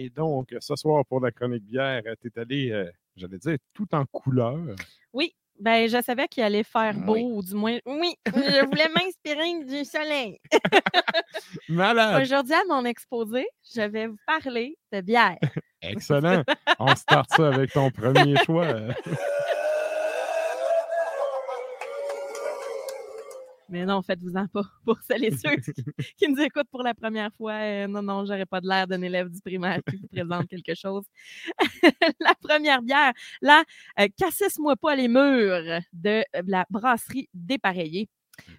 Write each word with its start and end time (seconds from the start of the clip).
Et 0.00 0.10
donc, 0.10 0.54
ce 0.60 0.76
soir, 0.76 1.04
pour 1.06 1.18
la 1.20 1.32
chronique 1.32 1.64
bière, 1.64 2.02
tu 2.22 2.28
es 2.28 2.40
allé, 2.40 2.70
euh, 2.70 2.88
j'allais 3.16 3.38
dire, 3.38 3.56
tout 3.74 3.92
en 3.92 4.04
couleur. 4.06 4.56
Oui, 5.12 5.34
ben 5.58 5.88
je 5.88 6.00
savais 6.00 6.28
qu'il 6.28 6.44
allait 6.44 6.62
faire 6.62 6.94
beau, 6.94 7.14
Oui. 7.14 7.24
ou 7.24 7.42
du 7.42 7.54
moins, 7.56 7.78
oui, 7.84 8.14
je 8.26 8.64
voulais 8.64 8.88
m'inspirer 8.94 9.64
du 9.64 9.84
soleil. 9.84 10.38
Malade! 11.68 12.22
Aujourd'hui, 12.22 12.54
à 12.54 12.62
mon 12.68 12.84
exposé, 12.84 13.44
je 13.74 13.80
vais 13.82 14.06
vous 14.06 14.16
parler 14.24 14.76
de 14.92 15.00
bière. 15.00 15.36
Excellent! 15.82 16.44
On 16.78 16.94
start 16.94 17.28
ça 17.36 17.48
avec 17.48 17.72
ton 17.72 17.90
premier 17.90 18.36
choix. 18.44 18.68
Mais 23.68 23.84
non, 23.84 24.02
faites-vous-en 24.02 24.46
pas. 24.48 24.62
Pour 24.84 24.98
celles 25.02 25.24
et 25.24 25.30
ceux 25.30 25.56
qui, 25.56 25.72
qui 26.16 26.28
nous 26.28 26.40
écoutent 26.40 26.70
pour 26.70 26.82
la 26.82 26.94
première 26.94 27.32
fois, 27.34 27.52
euh, 27.52 27.86
non, 27.86 28.02
non, 28.02 28.24
j'aurais 28.24 28.46
pas 28.46 28.60
de 28.60 28.68
l'air 28.68 28.86
d'un 28.86 29.02
élève 29.02 29.28
du 29.28 29.40
primaire 29.40 29.80
qui 29.88 29.96
vous 29.96 30.08
présente 30.08 30.46
quelque 30.48 30.74
chose. 30.74 31.04
la 32.20 32.34
première 32.40 32.82
bière, 32.82 33.12
là, 33.42 33.62
euh, 34.00 34.08
Cassis-moi 34.16 34.76
pas 34.76 34.96
les 34.96 35.08
murs 35.08 35.80
de 35.92 36.22
euh, 36.36 36.42
la 36.46 36.64
brasserie 36.70 37.28
Dépareillée. 37.34 38.08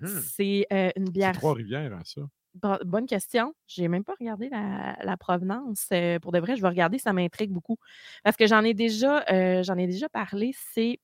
Mhm. 0.01 0.21
C'est 0.21 0.67
euh, 0.73 0.91
une 0.95 1.05
C'est 1.07 1.11
bière 1.13 1.33
Trois-Rivières, 1.33 1.93
hein, 1.93 2.01
ça? 2.05 2.21
Bon- 2.55 2.79
bonne 2.83 3.05
question. 3.05 3.53
J'ai 3.67 3.87
même 3.87 4.03
pas 4.03 4.15
regardé 4.19 4.49
la, 4.49 4.97
la 5.01 5.17
provenance. 5.17 5.87
Euh, 5.93 6.19
pour 6.19 6.31
de 6.31 6.39
vrai, 6.39 6.55
je 6.55 6.61
vais 6.61 6.67
regarder, 6.67 6.97
ça 6.97 7.13
m'intrigue 7.13 7.51
beaucoup. 7.51 7.77
Parce 8.23 8.35
que 8.35 8.47
j'en 8.47 8.63
ai 8.63 8.73
déjà, 8.73 9.23
euh, 9.31 9.63
j'en 9.63 9.77
ai 9.77 9.87
déjà 9.87 10.09
parlé. 10.09 10.51
C'est 10.73 10.99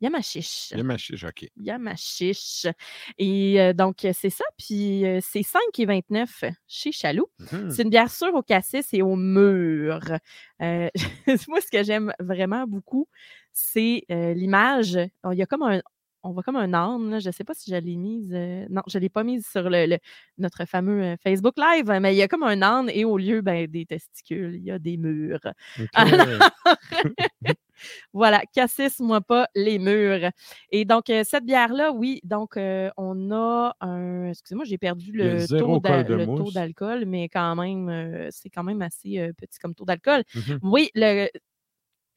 Yamachiche. 0.00 0.72
Il 0.72 0.76
y 0.76 0.80
a 0.80 0.84
ma 0.84 0.98
chiche, 0.98 1.24
OK. 1.24 1.48
Yamachiche. 1.56 2.66
Et 3.18 3.60
euh, 3.60 3.72
donc, 3.72 4.04
euh, 4.04 4.12
c'est 4.14 4.30
ça. 4.30 4.44
Puis, 4.58 5.06
euh, 5.06 5.20
c'est 5.22 5.40
5,29 5.40 6.44
chez 6.66 6.92
Chaloux. 6.92 7.28
C'est 7.70 7.82
une 7.82 7.90
bière 7.90 8.10
sûre 8.10 8.34
au 8.34 8.42
cassis 8.42 8.92
et 8.92 9.00
au 9.02 9.16
mur. 9.16 10.00
Euh, 10.60 10.88
moi, 11.48 11.60
ce 11.60 11.70
que 11.70 11.82
j'aime 11.82 12.12
vraiment 12.20 12.66
beaucoup, 12.66 13.08
c'est 13.52 14.04
l'image. 14.10 14.98
Il 15.32 15.38
y 15.38 15.42
a 15.42 15.46
comme 15.46 15.62
un. 15.62 15.80
On 16.22 16.32
voit 16.32 16.42
comme 16.42 16.56
un 16.56 16.74
âne. 16.74 17.08
là. 17.10 17.18
Je 17.20 17.28
ne 17.28 17.32
sais 17.32 17.44
pas 17.44 17.54
si 17.54 17.70
je 17.70 17.76
l'ai 17.76 17.94
mise. 17.96 18.30
non, 18.68 18.82
je 18.88 18.98
ne 18.98 19.00
l'ai 19.02 19.08
pas 19.08 19.22
mise 19.22 19.46
sur 19.46 19.70
le, 19.70 19.86
le- 19.86 19.98
notre 20.38 20.64
fameux 20.64 21.14
Facebook 21.22 21.54
Live, 21.56 21.86
mais 22.00 22.14
il 22.14 22.18
y 22.18 22.22
a 22.22 22.26
comme 22.28 22.42
un 22.42 22.62
âne 22.62 22.90
et 22.92 23.04
au 23.04 23.16
lieu 23.16 23.42
ben, 23.42 23.66
des 23.68 23.86
testicules, 23.86 24.56
il 24.56 24.64
y 24.64 24.70
a 24.72 24.78
des 24.80 24.96
murs. 24.96 25.38
Voilà, 28.12 28.42
cassis-moi 28.52 29.20
pas 29.20 29.48
les 29.54 29.78
murs. 29.78 30.30
Et 30.70 30.84
donc, 30.84 31.10
euh, 31.10 31.22
cette 31.24 31.44
bière-là, 31.44 31.92
oui, 31.92 32.20
donc 32.24 32.56
euh, 32.56 32.90
on 32.96 33.30
a 33.30 33.74
un. 33.80 34.28
Excusez-moi, 34.30 34.64
j'ai 34.64 34.78
perdu 34.78 35.12
le, 35.12 35.46
taux, 35.46 35.80
le 35.82 36.26
taux 36.26 36.50
d'alcool, 36.50 37.04
mais 37.06 37.28
quand 37.28 37.56
même, 37.56 37.88
euh, 37.88 38.28
c'est 38.30 38.50
quand 38.50 38.64
même 38.64 38.82
assez 38.82 39.18
euh, 39.18 39.32
petit 39.32 39.58
comme 39.58 39.74
taux 39.74 39.84
d'alcool. 39.84 40.22
Mhm. 40.34 40.58
Oui, 40.62 40.90
le. 40.94 41.28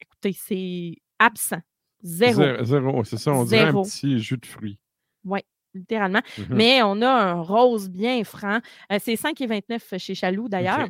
Écoutez, 0.00 0.32
c'est 0.32 0.96
absent. 1.18 1.60
Zéro. 2.02 2.42
Zéro, 2.42 2.64
zéro, 2.64 3.04
c'est 3.04 3.18
ça, 3.18 3.32
on 3.32 3.44
dirait 3.44 3.68
un 3.68 3.82
petit 3.82 4.18
jus 4.18 4.38
de 4.38 4.46
fruits. 4.46 4.78
Oui, 5.24 5.40
littéralement. 5.74 6.22
Mhm. 6.38 6.46
Mais 6.50 6.82
on 6.82 7.02
a 7.02 7.10
un 7.10 7.40
rose 7.42 7.90
bien 7.90 8.24
franc. 8.24 8.60
C'est 8.98 9.16
5,29 9.16 9.98
chez 9.98 10.14
Chaloux, 10.14 10.48
d'ailleurs. 10.48 10.88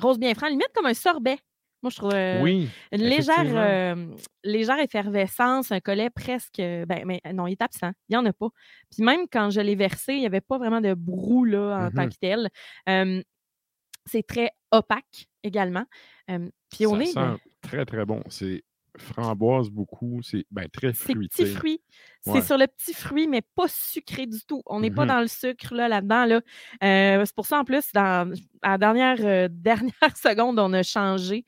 Rose 0.00 0.18
bien 0.18 0.34
franc, 0.34 0.48
limite 0.48 0.70
comme 0.74 0.86
un 0.86 0.94
sorbet. 0.94 1.38
Moi, 1.86 1.90
je 1.90 1.96
trouve. 1.98 2.10
euh, 2.14 2.42
oui, 2.42 2.68
Une 2.90 3.02
légère, 3.02 3.44
euh, 3.46 4.06
légère 4.42 4.78
effervescence, 4.80 5.70
un 5.70 5.78
collet 5.78 6.10
presque. 6.10 6.56
Ben, 6.58 7.04
mais 7.04 7.20
non, 7.32 7.46
il 7.46 7.52
est 7.52 7.62
absent. 7.62 7.92
Il 8.08 8.12
n'y 8.12 8.16
en 8.16 8.26
a 8.26 8.32
pas. 8.32 8.48
Puis 8.90 9.04
même 9.04 9.26
quand 9.30 9.50
je 9.50 9.60
l'ai 9.60 9.76
versé, 9.76 10.14
il 10.14 10.20
n'y 10.20 10.26
avait 10.26 10.40
pas 10.40 10.58
vraiment 10.58 10.80
de 10.80 10.94
brou 10.94 11.44
là, 11.44 11.86
en 11.86 11.90
tant 11.92 12.02
Mhm. 12.02 12.10
que 12.10 12.16
tel. 12.20 12.48
Euh, 12.88 13.22
c'est 14.04 14.26
très 14.26 14.50
opaque 14.72 15.26
également. 15.44 15.84
Euh, 16.30 16.48
puis 16.70 16.86
on 16.86 16.96
ça 16.96 17.02
est. 17.02 17.06
sent 17.06 17.40
très, 17.62 17.84
très 17.84 18.04
bon. 18.04 18.22
C'est 18.28 18.64
framboise 18.98 19.68
beaucoup. 19.68 20.20
C'est 20.22 20.46
ben, 20.50 20.68
très 20.70 20.94
c'est 20.94 21.12
fruité. 21.12 21.44
petit 21.44 21.54
fruit. 21.54 21.80
C'est 22.22 22.40
sur 22.40 22.56
le 22.56 22.66
petit 22.66 22.94
fruit, 22.94 23.28
mais 23.28 23.42
pas 23.54 23.68
sucré 23.68 24.26
du 24.26 24.40
tout. 24.46 24.62
On 24.66 24.80
n'est 24.80 24.90
pas 24.90 25.02
Mhm. 25.02 25.08
dans 25.08 25.20
le 25.20 25.26
sucre 25.28 25.74
là, 25.74 25.86
là-dedans. 25.86 26.24
Là. 26.24 26.40
Euh, 26.82 27.22
c'est 27.24 27.34
pour 27.34 27.44
ça, 27.46 27.58
en 27.60 27.64
plus, 27.64 27.92
dans, 27.92 28.32
à 28.62 28.70
la 28.72 28.78
dernière, 28.78 29.18
euh, 29.20 29.48
dernière 29.50 30.16
seconde, 30.16 30.58
on 30.58 30.72
a 30.72 30.82
changé. 30.82 31.44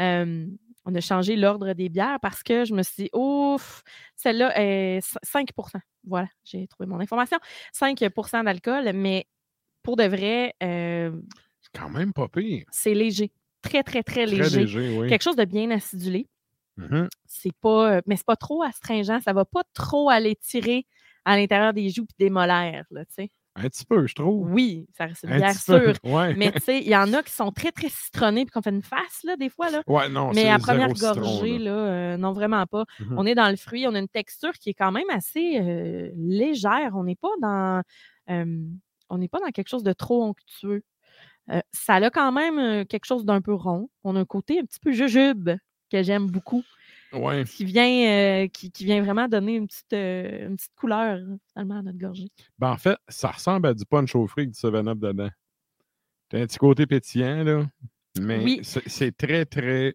Euh, 0.00 0.46
on 0.84 0.94
a 0.94 1.00
changé 1.00 1.36
l'ordre 1.36 1.72
des 1.74 1.88
bières 1.88 2.18
parce 2.20 2.42
que 2.42 2.64
je 2.64 2.74
me 2.74 2.82
suis 2.82 3.04
dit, 3.04 3.10
ouf, 3.12 3.82
celle-là 4.16 4.52
est 4.60 5.00
c- 5.02 5.18
5% 5.22 5.80
Voilà, 6.04 6.28
j'ai 6.44 6.66
trouvé 6.68 6.88
mon 6.88 7.00
information. 7.00 7.38
5% 7.72 8.42
d'alcool, 8.44 8.92
mais 8.94 9.26
pour 9.82 9.96
de 9.96 10.04
vrai, 10.04 10.54
euh, 10.62 11.12
C'est 11.60 11.78
quand 11.80 11.90
même 11.90 12.12
pas 12.12 12.28
pire. 12.28 12.64
c'est 12.70 12.94
léger. 12.94 13.32
Très, 13.62 13.82
très, 13.82 14.02
très 14.02 14.24
Très 14.24 14.26
léger. 14.26 14.60
léger, 14.60 14.98
oui. 14.98 15.08
Quelque 15.08 15.22
chose 15.24 15.36
de 15.36 15.44
bien 15.44 15.70
acidulé 15.70 16.28
Mhm. 16.76 17.08
c'est 17.26 17.52
pas 17.60 17.96
euh, 17.96 18.00
mais 18.06 18.16
c'est 18.16 18.24
pas 18.26 18.36
trop 18.36 18.62
astringent, 18.62 19.20
ça 19.20 19.32
va 19.32 19.44
pas 19.44 19.62
trop 19.74 20.10
aller 20.10 20.36
tirer 20.36 20.86
à 21.24 21.36
l'intérieur 21.36 21.72
des 21.74 21.90
joues 21.90 22.06
et 22.18 22.24
des 22.24 22.30
molaires 22.30 22.86
là, 22.90 23.04
tu 23.06 23.14
sais. 23.14 23.30
Un 23.58 23.68
petit 23.68 23.84
peu, 23.84 24.06
je 24.06 24.14
trouve. 24.14 24.50
Oui, 24.52 24.86
ça 24.96 25.06
reste 25.06 25.24
une 25.24 25.32
Un 25.32 25.36
bière 25.38 25.54
sûre, 25.54 25.92
Ouais. 26.04 26.34
mais 26.34 26.52
tu 26.52 26.60
sais, 26.60 26.78
il 26.80 26.88
y 26.88 26.96
en 26.96 27.12
a 27.12 27.22
qui 27.22 27.32
sont 27.32 27.50
très 27.50 27.72
très 27.72 27.88
citronnés 27.88 28.44
puis 28.44 28.52
qu'on 28.52 28.62
fait 28.62 28.70
une 28.70 28.82
face 28.82 29.22
là 29.24 29.36
des 29.36 29.48
fois 29.48 29.70
là. 29.70 29.82
ouais, 29.86 30.08
non, 30.08 30.28
Mais 30.34 30.42
c'est 30.42 30.48
à 30.50 30.58
première 30.58 30.92
gorgée 30.92 31.58
là. 31.58 31.70
là, 31.70 31.76
euh, 31.76 32.16
non 32.16 32.32
vraiment 32.32 32.64
pas. 32.66 32.84
Mhm. 33.00 33.14
On 33.18 33.26
est 33.26 33.34
dans 33.34 33.50
le 33.50 33.56
fruit, 33.56 33.86
on 33.86 33.94
a 33.94 33.98
une 33.98 34.08
texture 34.08 34.52
qui 34.52 34.70
est 34.70 34.74
quand 34.74 34.92
même 34.92 35.10
assez 35.10 35.58
euh, 35.60 36.10
légère, 36.16 36.92
on 36.94 37.04
n'est 37.04 37.16
pas 37.16 37.28
dans 37.42 37.82
euh, 38.30 38.44
on 39.10 39.18
n'est 39.18 39.28
pas 39.28 39.40
dans 39.40 39.50
quelque 39.50 39.68
chose 39.68 39.82
de 39.82 39.92
trop 39.92 40.22
onctueux. 40.24 40.82
Euh, 41.50 41.60
ça 41.72 41.94
a 41.94 42.10
quand 42.10 42.30
même 42.32 42.84
quelque 42.86 43.06
chose 43.06 43.24
d'un 43.24 43.40
peu 43.40 43.54
rond. 43.54 43.88
On 44.04 44.14
a 44.16 44.20
un 44.20 44.24
côté 44.26 44.58
un 44.60 44.64
petit 44.64 44.80
peu 44.80 44.92
jujube 44.92 45.50
que 45.90 46.02
j'aime 46.02 46.26
beaucoup 46.30 46.62
Ouais. 47.12 47.44
qui 47.44 47.64
vient, 47.64 48.42
euh, 48.44 48.48
qui, 48.48 48.70
qui 48.70 48.84
vient 48.84 49.02
vraiment 49.02 49.28
donner 49.28 49.54
une 49.56 49.66
petite, 49.66 49.92
euh, 49.92 50.48
une 50.48 50.56
petite 50.56 50.74
couleur 50.76 51.18
finalement 51.52 51.78
à 51.78 51.82
notre 51.82 51.98
gorgée. 51.98 52.28
Ben, 52.58 52.70
en 52.70 52.76
fait, 52.76 52.96
ça 53.08 53.30
ressemble 53.30 53.66
à 53.68 53.74
du 53.74 53.84
punch 53.86 54.14
au 54.14 54.26
avec 54.36 54.50
du 54.50 54.58
7-up 54.58 54.98
dedans. 54.98 55.30
T'as 56.28 56.40
un 56.40 56.46
petit 56.46 56.58
côté 56.58 56.86
pétillant, 56.86 57.42
là. 57.44 57.66
Mais 58.20 58.42
Oui. 58.44 58.60
c'est 58.62 59.16
très, 59.16 59.44
très 59.46 59.94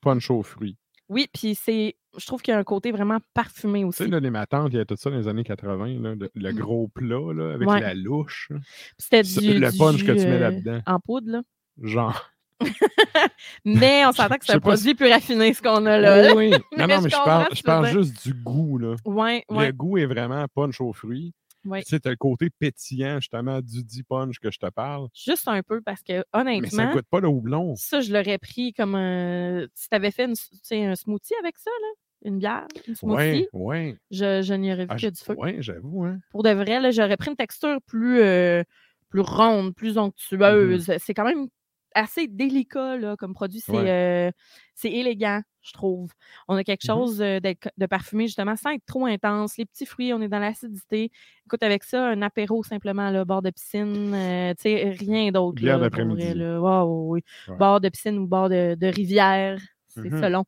punch 0.00 0.30
aux 0.30 0.42
fruits. 0.42 0.76
Oui, 1.08 1.26
puis 1.32 1.54
c'est, 1.54 1.96
je 2.16 2.26
trouve 2.26 2.40
qu'il 2.42 2.52
y 2.52 2.54
a 2.54 2.58
un 2.58 2.64
côté 2.64 2.92
vraiment 2.92 3.18
parfumé 3.34 3.80
Tu 3.80 3.84
aussi. 3.86 4.02
sais, 4.04 4.08
là, 4.08 4.20
les 4.20 4.30
matantes, 4.30 4.72
il 4.72 4.76
y 4.76 4.80
a 4.80 4.84
tout 4.84 4.96
ça 4.96 5.10
dans 5.10 5.16
les 5.16 5.28
années 5.28 5.42
80, 5.44 5.86
là, 6.00 6.14
le, 6.14 6.30
le 6.34 6.52
gros 6.52 6.88
plat, 6.88 7.32
là, 7.34 7.54
avec. 7.54 7.68
Ouais. 7.68 7.80
la 7.80 7.94
louche. 7.94 8.50
C'était 8.98 9.24
c'est 9.24 9.40
du, 9.40 9.58
le 9.58 9.76
punch 9.76 10.04
que 10.04 10.12
tu 10.12 10.18
mets 10.26 10.32
euh, 10.34 10.38
là-dedans. 10.38 10.80
En 10.86 11.00
poudre, 11.00 11.30
là. 11.30 11.42
Genre. 11.82 12.30
Mais 13.64 14.04
on 14.06 14.12
s'entend 14.12 14.36
que 14.36 14.44
c'est 14.44 14.52
un 14.52 14.56
si- 14.56 14.60
produit 14.60 14.94
plus 14.94 15.10
raffiné, 15.10 15.52
ce 15.54 15.62
qu'on 15.62 15.84
a 15.86 15.98
là. 15.98 16.34
Oui, 16.34 16.50
oui. 16.52 16.58
Non, 16.76 16.86
non, 16.86 17.00
mais 17.02 17.10
je 17.10 17.62
parle, 17.62 17.86
je 17.86 17.98
juste 18.00 18.26
du 18.26 18.34
goût, 18.34 18.78
là. 18.78 18.94
Ouais, 19.04 19.44
Le 19.50 19.56
ouais. 19.56 19.72
goût 19.72 19.98
est 19.98 20.06
vraiment 20.06 20.44
punch 20.54 20.80
aux 20.80 20.92
fruits. 20.92 21.32
Oui. 21.66 21.82
Tu 21.82 21.90
sais, 21.90 22.00
t'as 22.00 22.10
le 22.10 22.16
côté 22.16 22.48
pétillant, 22.48 23.16
justement, 23.20 23.60
du 23.60 23.84
Deep 23.84 24.08
Punch 24.08 24.38
que 24.38 24.50
je 24.50 24.58
te 24.58 24.66
parle. 24.70 25.08
Juste 25.14 25.46
un 25.46 25.62
peu 25.62 25.82
parce 25.82 26.00
que 26.02 26.12
Mais 26.14 26.22
ça 26.32 26.40
honnêtement, 26.40 26.92
goûte 26.92 27.06
pas 27.10 27.20
le 27.20 27.28
houblon. 27.28 27.74
ça, 27.76 28.00
je 28.00 28.12
l'aurais 28.14 28.38
pris 28.38 28.72
comme 28.72 28.94
un. 28.94 29.66
Si 29.74 29.88
tu 29.90 29.94
avais 29.94 30.10
fait 30.10 30.24
une- 30.24 30.84
un 30.88 30.94
smoothie 30.96 31.34
avec 31.38 31.58
ça, 31.58 31.70
là, 31.70 31.88
une 32.30 32.38
bière, 32.38 32.66
une 32.88 32.94
smoothie, 32.94 33.18
Ouais, 33.18 33.48
ouais. 33.52 33.96
je, 34.10 34.40
je 34.40 34.54
n'y 34.54 34.72
aurais 34.72 34.84
vu 34.84 34.90
Ah, 34.90 34.96
que 34.96 35.06
du 35.08 35.20
feu. 35.22 35.34
ouais, 35.36 35.56
j'avoue, 35.60 36.04
hein. 36.04 36.18
Pour 36.30 36.42
de 36.42 36.50
vrai, 36.50 36.80
là, 36.80 36.90
j'aurais 36.92 37.18
pris 37.18 37.28
une 37.30 37.36
texture 37.36 37.76
plus, 37.86 38.20
euh, 38.22 38.62
plus 39.10 39.20
ronde, 39.20 39.74
plus 39.74 39.98
onctueuse. 39.98 40.88
Mm-hmm. 40.88 40.98
C'est 40.98 41.12
quand 41.12 41.24
même 41.26 41.48
assez 41.94 42.26
délicat 42.28 42.96
là, 42.96 43.16
comme 43.16 43.34
produit. 43.34 43.60
C'est 43.60 43.72
Ouais. 43.72 43.90
euh, 43.90 44.30
c'est 44.74 44.90
élégant, 44.90 45.40
je 45.62 45.72
trouve. 45.72 46.10
On 46.48 46.56
a 46.56 46.64
quelque 46.64 46.84
Mhm. 46.84 46.86
chose 46.94 47.20
euh, 47.20 47.40
de 47.40 47.86
parfumé, 47.86 48.26
justement, 48.26 48.56
sans 48.56 48.70
être 48.70 48.84
trop 48.86 49.06
intense. 49.06 49.56
Les 49.58 49.66
petits 49.66 49.86
fruits, 49.86 50.12
on 50.14 50.20
est 50.22 50.28
dans 50.28 50.38
l'acidité. 50.38 51.10
Écoute, 51.46 51.62
avec 51.62 51.84
ça, 51.84 52.06
un 52.08 52.22
apéro 52.22 52.62
simplement, 52.62 53.10
là, 53.10 53.24
bord 53.24 53.42
de 53.42 53.50
piscine, 53.50 54.14
euh, 54.14 54.54
tu 54.54 54.62
sais, 54.62 54.90
rien 54.98 55.30
d'autre. 55.32 55.56
Bière 55.60 55.80
d'après-midi. 55.80 56.22
vrai, 56.22 56.34
là. 56.34 56.60
Wow, 56.60 57.12
oui. 57.12 57.22
Ouais. 57.48 57.56
Bord 57.56 57.80
de 57.80 57.88
piscine 57.88 58.18
ou 58.18 58.26
bord 58.26 58.48
de, 58.48 58.74
de 58.78 58.86
rivière, 58.86 59.60
c'est 59.88 60.10
Mhm. 60.10 60.20
selon. 60.22 60.44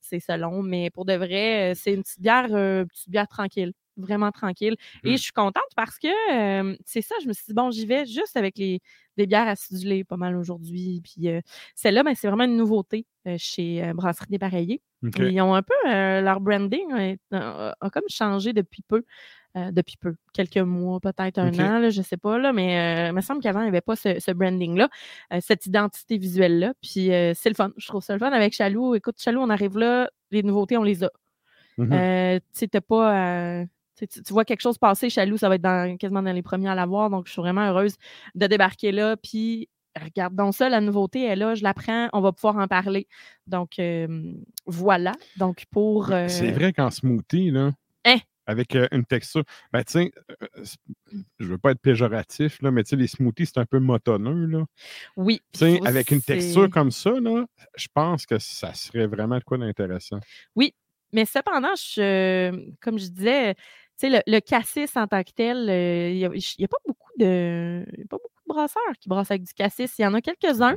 C'est 0.00 0.20
selon. 0.20 0.62
Mais 0.62 0.90
pour 0.90 1.04
de 1.04 1.12
vrai, 1.14 1.72
c'est 1.76 1.92
une 1.94 2.02
petite 2.02 2.20
bière, 2.20 2.48
euh, 2.52 2.84
petite 2.84 3.08
bière 3.10 3.28
tranquille. 3.28 3.72
Vraiment 3.96 4.30
tranquille. 4.32 4.76
Et 5.04 5.10
Mhm. 5.10 5.16
je 5.16 5.22
suis 5.22 5.32
contente 5.32 5.62
parce 5.76 5.98
que 5.98 6.08
euh, 6.32 6.74
c'est 6.86 7.02
ça, 7.02 7.14
je 7.22 7.28
me 7.28 7.34
suis 7.34 7.44
dit, 7.48 7.52
bon, 7.54 7.70
j'y 7.70 7.84
vais 7.84 8.06
juste 8.06 8.34
avec 8.36 8.56
les, 8.56 8.80
des 9.20 9.26
bières 9.26 9.48
acidulées 9.48 10.04
pas 10.04 10.16
mal 10.16 10.36
aujourd'hui. 10.36 11.00
Puis 11.02 11.28
euh, 11.28 11.40
celle-là, 11.74 12.02
ben, 12.02 12.14
c'est 12.14 12.28
vraiment 12.28 12.44
une 12.44 12.56
nouveauté 12.56 13.06
euh, 13.26 13.36
chez 13.38 13.84
euh, 13.84 13.92
Brasserie 13.92 14.28
Dépareillée. 14.30 14.82
OK. 15.04 15.18
Ils 15.18 15.40
ont 15.40 15.54
un 15.54 15.62
peu 15.62 15.74
leur 15.84 16.40
branding 16.40 17.16
a, 17.32 17.74
a 17.80 17.90
comme 17.90 18.02
changé 18.08 18.52
depuis 18.52 18.82
peu. 18.86 19.02
depuis 19.54 19.96
peu, 19.96 20.14
quelques 20.34 20.58
mois, 20.58 21.00
peut-être 21.00 21.38
un 21.38 21.52
an, 21.54 21.78
là, 21.78 21.88
je 21.88 22.02
sais 22.02 22.18
pas, 22.18 22.38
là, 22.38 22.52
mais 22.52 23.08
il 23.08 23.14
me 23.14 23.22
semble 23.22 23.40
qu'avant, 23.40 23.60
il 23.60 23.64
n'y 23.64 23.68
avait 23.70 23.80
pas 23.80 23.96
ce, 23.96 24.20
ce 24.20 24.30
branding-là, 24.30 24.90
cette 25.40 25.64
identité 25.64 26.18
visuelle-là. 26.18 26.74
Puis 26.82 27.06
c'est 27.34 27.48
le 27.48 27.54
fun. 27.54 27.70
Je 27.78 27.88
trouve 27.88 28.02
ça 28.02 28.12
le 28.12 28.18
fun 28.18 28.30
avec 28.30 28.52
Chaloux. 28.52 28.94
Écoute, 28.94 29.16
Chaloux, 29.18 29.40
on 29.40 29.48
arrive 29.48 29.78
là, 29.78 30.10
les 30.30 30.42
nouveautés, 30.42 30.76
on 30.76 30.82
les 30.82 31.02
a. 31.02 31.10
Mhm. 31.78 31.92
Euh, 31.92 32.40
tu 32.56 32.68
t'as 32.68 32.80
pas. 32.80 33.64
Tu, 34.06 34.32
vois 34.32 34.44
quelque 34.44 34.60
chose 34.60 34.78
passer, 34.78 35.10
Chaloux, 35.10 35.36
ça 35.36 35.48
va 35.48 35.56
être 35.56 35.62
dans, 35.62 35.96
quasiment 35.96 36.22
dans 36.22 36.32
les 36.32 36.42
premiers 36.42 36.68
à 36.68 36.74
l'avoir. 36.74 37.10
Donc, 37.10 37.26
je 37.26 37.32
suis 37.32 37.42
vraiment 37.42 37.66
heureuse 37.68 37.96
de 38.34 38.46
débarquer 38.46 38.92
là. 38.92 39.16
Puis, 39.16 39.68
regardons 40.00 40.52
ça, 40.52 40.68
la 40.68 40.80
nouveauté 40.80 41.24
est 41.24 41.36
là, 41.36 41.54
je 41.54 41.62
la 41.62 41.74
prends, 41.74 42.08
on 42.12 42.20
va 42.20 42.32
pouvoir 42.32 42.56
en 42.56 42.68
parler. 42.68 43.06
Donc, 43.46 43.78
euh, 43.78 44.32
voilà. 44.66 45.12
Donc, 45.36 45.64
pour. 45.70 46.12
euh, 46.12 46.28
C'est 46.28 46.52
vrai 46.52 46.72
qu'en 46.72 46.90
smoothie, 46.90 47.50
là, 47.50 47.70
Hein? 48.04 48.16
avec 48.46 48.74
euh, 48.74 48.88
une 48.90 49.04
texture, 49.04 49.44
ben, 49.72 49.84
tu 49.84 49.92
sais, 49.92 50.12
je 51.38 51.46
veux 51.46 51.58
pas 51.58 51.72
être 51.72 51.80
péjoratif, 51.80 52.60
là, 52.62 52.70
mais 52.70 52.82
tu 52.82 52.90
sais, 52.90 52.96
les 52.96 53.06
smoothies, 53.06 53.46
c'est 53.46 53.58
un 53.58 53.66
peu 53.66 53.78
motonneux, 53.78 54.46
là. 54.46 54.64
Oui. 55.16 55.40
Tu 55.52 55.60
sais, 55.60 55.80
avec 55.86 56.10
une 56.10 56.22
texture 56.22 56.68
comme 56.70 56.90
ça, 56.90 57.12
là, 57.20 57.44
je 57.76 57.86
pense 57.92 58.26
que 58.26 58.38
ça 58.38 58.74
serait 58.74 59.06
vraiment 59.06 59.38
de 59.38 59.44
quoi 59.44 59.58
d'intéressant. 59.58 60.20
Mais 61.12 61.24
cependant, 61.24 61.74
je, 61.76 62.70
comme 62.80 62.98
je 62.98 63.08
disais, 63.08 63.54
le, 64.08 64.20
le 64.26 64.40
cassis 64.40 64.96
en 64.96 65.06
tant 65.06 65.22
que 65.22 65.32
tel, 65.32 65.68
euh, 65.68 66.10
il 66.10 66.18
n'y 66.58 66.64
a, 66.64 66.68
pas 66.68 66.76
beaucoup 66.86 67.10
de. 67.18 67.84
il 67.92 67.98
y 68.00 68.02
a 68.02 68.06
pas 68.08 68.16
beaucoup 68.16 68.40
de 68.48 68.54
brasseurs 68.54 68.82
qui 69.00 69.08
brassent 69.08 69.30
avec 69.30 69.42
du 69.44 69.52
cassis. 69.52 69.92
Il 69.98 70.02
y 70.02 70.06
en 70.06 70.14
a 70.14 70.20
quelques-uns, 70.20 70.76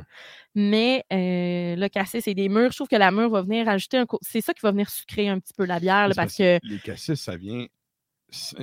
mais 0.54 1.04
euh, 1.12 1.76
le 1.76 1.88
cassis 1.88 2.26
et 2.28 2.34
des 2.34 2.48
mûres, 2.48 2.70
je 2.72 2.76
trouve 2.76 2.88
que 2.88 2.96
la 2.96 3.10
mûre 3.10 3.30
va 3.30 3.42
venir 3.42 3.68
ajouter 3.68 3.98
un. 3.98 4.06
C'est 4.20 4.40
ça 4.40 4.52
qui 4.52 4.60
va 4.62 4.70
venir 4.72 4.90
sucrer 4.90 5.28
un 5.28 5.38
petit 5.38 5.54
peu 5.54 5.64
la 5.64 5.80
bière, 5.80 6.08
là, 6.08 6.14
parce 6.14 6.36
que. 6.36 6.58
Les 6.62 6.78
cassis, 6.78 7.14
ça 7.20 7.36
vient. 7.36 7.66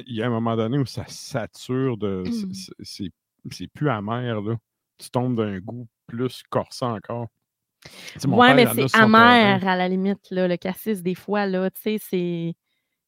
Il 0.06 0.16
y 0.16 0.22
a 0.22 0.28
un 0.28 0.30
moment 0.30 0.56
donné 0.56 0.78
où 0.78 0.86
ça 0.86 1.06
sature 1.08 1.98
de. 1.98 2.24
c'est- 2.26 2.72
Mm. 2.82 3.12
c'est- 3.50 3.68
plus 3.74 3.90
amer, 3.90 4.42
là. 4.42 4.56
Tu 4.98 5.10
tombes 5.10 5.36
d'un 5.36 5.60
goût 5.60 5.88
plus 6.08 6.44
corsant 6.50 6.96
encore. 6.96 7.28
Père, 8.48 8.56
mais 8.56 8.66
c'est 8.78 8.98
amer 9.04 9.68
à 9.68 9.76
la 9.76 9.88
limite, 9.90 10.30
là, 10.30 10.48
le 10.48 10.58
cassis, 10.58 11.02
des 11.02 11.16
fois, 11.16 11.48
là, 11.48 11.70
tu 11.72 11.82
sais, 11.82 11.98
c'est. 12.00 12.54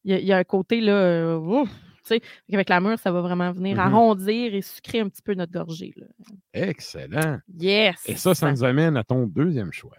Il 0.05 0.11
y, 0.11 0.13
a- 0.15 0.19
il 0.19 0.25
y 0.25 0.33
a 0.33 0.37
un 0.37 0.43
côté, 0.43 0.81
là, 0.81 0.93
euh, 0.93 1.37
ouf, 1.37 1.69
tu 1.69 1.75
sais, 2.03 2.21
avec 2.51 2.69
la 2.69 2.81
mûre, 2.81 2.99
ça 2.99 3.11
va 3.11 3.21
vraiment 3.21 3.51
venir 3.51 3.75
Mhm. 3.75 3.79
arrondir 3.81 4.53
et 4.53 4.61
sucrer 4.61 4.99
un 4.99 5.07
petit 5.09 5.21
peu 5.21 5.33
notre 5.33 5.51
gorgée, 5.53 5.93
là. 5.95 6.05
Excellent. 6.53 7.39
Yes! 7.57 8.01
Et 8.05 8.15
ça, 8.15 8.35
ça 8.35 8.51
nous 8.51 8.63
amène 8.63 8.97
à 8.97 9.03
ton 9.03 9.25
deuxième 9.25 9.71
choix. 9.71 9.95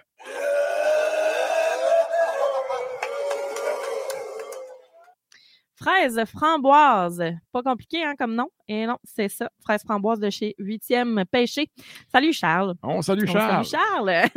Fraise 5.76 6.22
framboise. 6.26 7.22
Pas 7.52 7.62
compliqué, 7.62 8.04
hein, 8.04 8.14
comme 8.18 8.34
nom. 8.34 8.48
Et 8.68 8.86
non, 8.86 8.96
c'est 9.02 9.28
ça. 9.28 9.50
Fraise 9.60 9.82
framboise 9.82 10.20
de 10.20 10.30
chez 10.30 10.54
8e 10.58 11.24
Pêché. 11.24 11.68
Salut, 12.12 12.32
Charles. 12.32 12.74
On 12.82 13.02
salue 13.02 13.24
On 13.28 13.32
Charles. 13.32 13.64
salue 13.64 13.82
Charles. 13.82 14.30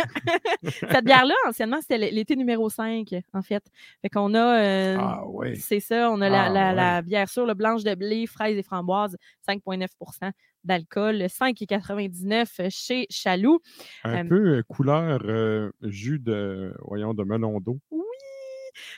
Cette 0.91 1.05
bière-là, 1.05 1.35
anciennement, 1.47 1.79
c'était 1.81 1.97
l'été 2.11 2.35
numéro 2.35 2.69
5, 2.69 3.13
en 3.33 3.41
fait. 3.41 3.63
Fait 4.01 4.09
qu'on 4.09 4.33
a. 4.33 4.59
euh, 4.61 4.97
Ah 4.99 5.21
oui. 5.27 5.55
C'est 5.57 5.79
ça, 5.79 6.09
on 6.11 6.21
a 6.21 6.29
la, 6.29 6.45
Ah, 6.45 6.49
la- 6.49 6.69
ouais. 6.69 6.75
la 6.75 7.01
bière 7.03 7.29
sûre, 7.29 7.45
le 7.45 7.53
blanche 7.53 7.83
de 7.83 7.93
blé, 7.95 8.25
fraise 8.25 8.57
et 8.57 8.63
framboise, 8.63 9.15
5,9% 9.47 10.31
d'alcool, 10.63 11.27
5,99 11.29 12.69
chez 12.69 13.05
Chaloux. 13.09 13.59
Un 14.03 14.25
Euh, 14.25 14.29
peu 14.29 14.57
euh, 14.57 14.63
couleur 14.67 15.21
euh, 15.25 15.71
jus 15.83 16.19
de, 16.19 16.73
voyons, 16.85 17.13
de 17.13 17.23
melon 17.23 17.59
d'eau. 17.59 17.77
Oui! 17.91 18.01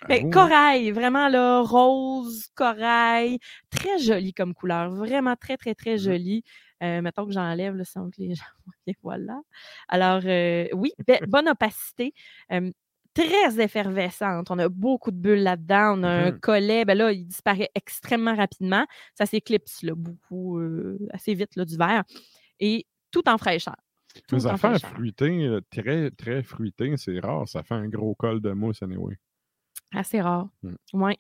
Ah 0.02 0.08
oui. 0.24 0.30
corail, 0.32 0.92
vraiment 0.92 1.28
là, 1.30 1.62
rose, 1.62 2.48
corail, 2.56 3.40
très 3.70 4.00
joli 4.00 4.34
comme 4.34 4.54
couleur, 4.54 4.90
vraiment 4.92 5.36
très, 5.36 5.58
très, 5.58 5.76
très 5.76 5.94
Mhm. 5.94 5.98
joli. 6.00 6.44
Euh, 6.84 7.02
mettons 7.02 7.26
que 7.26 7.32
j'enlève 7.34 7.76
le 7.76 7.84
sans 7.84 8.10
que 8.10 8.16
les 8.22 8.36
gens. 8.36 8.46
Et 8.88 8.96
voilà. 9.04 9.40
Alors, 9.88 10.22
euh, 10.26 10.68
oui, 10.74 10.94
be- 11.08 11.20
bonne 11.30 11.50
opacité. 11.50 12.14
euh, 12.52 12.72
très 13.16 13.60
effervescente. 13.60 14.50
On 14.52 14.60
a 14.60 14.70
beaucoup 14.70 15.12
de 15.12 15.18
bulles 15.18 15.44
là-dedans. 15.44 15.96
On 16.00 16.04
a 16.04 16.10
un 16.10 16.32
Mhm. 16.32 16.40
collet. 16.40 16.86
Ben 16.86 16.98
là, 16.98 17.12
il 17.12 17.26
disparaît 17.26 17.70
extrêmement 17.76 18.36
rapidement. 18.36 18.86
Ça 19.16 19.26
s'éclipse 19.26 19.82
là, 19.84 19.94
beaucoup, 19.96 20.60
euh, 20.60 20.98
assez 21.12 21.34
vite 21.34 21.56
là, 21.56 21.66
du 21.66 21.76
verre. 21.76 22.04
Et 22.60 22.86
tout 23.12 23.28
en 23.28 23.38
fraîcheur. 23.38 23.76
En 24.32 24.46
affaires 24.46 24.80
fruitées, 24.80 25.44
euh, 25.48 25.60
très, 25.72 26.12
très 26.12 26.44
fruitées, 26.44 26.96
c'est 26.98 27.20
rare. 27.20 27.48
Ça 27.48 27.64
fait 27.64 27.74
un 27.76 27.88
gros 27.90 28.16
col 28.16 28.42
de 28.42 28.52
mousse, 28.52 28.82
anyway. 28.84 29.18
Assez 29.94 30.22
rare. 30.22 30.48
Mm. 30.64 30.76
Oui. 30.94 31.16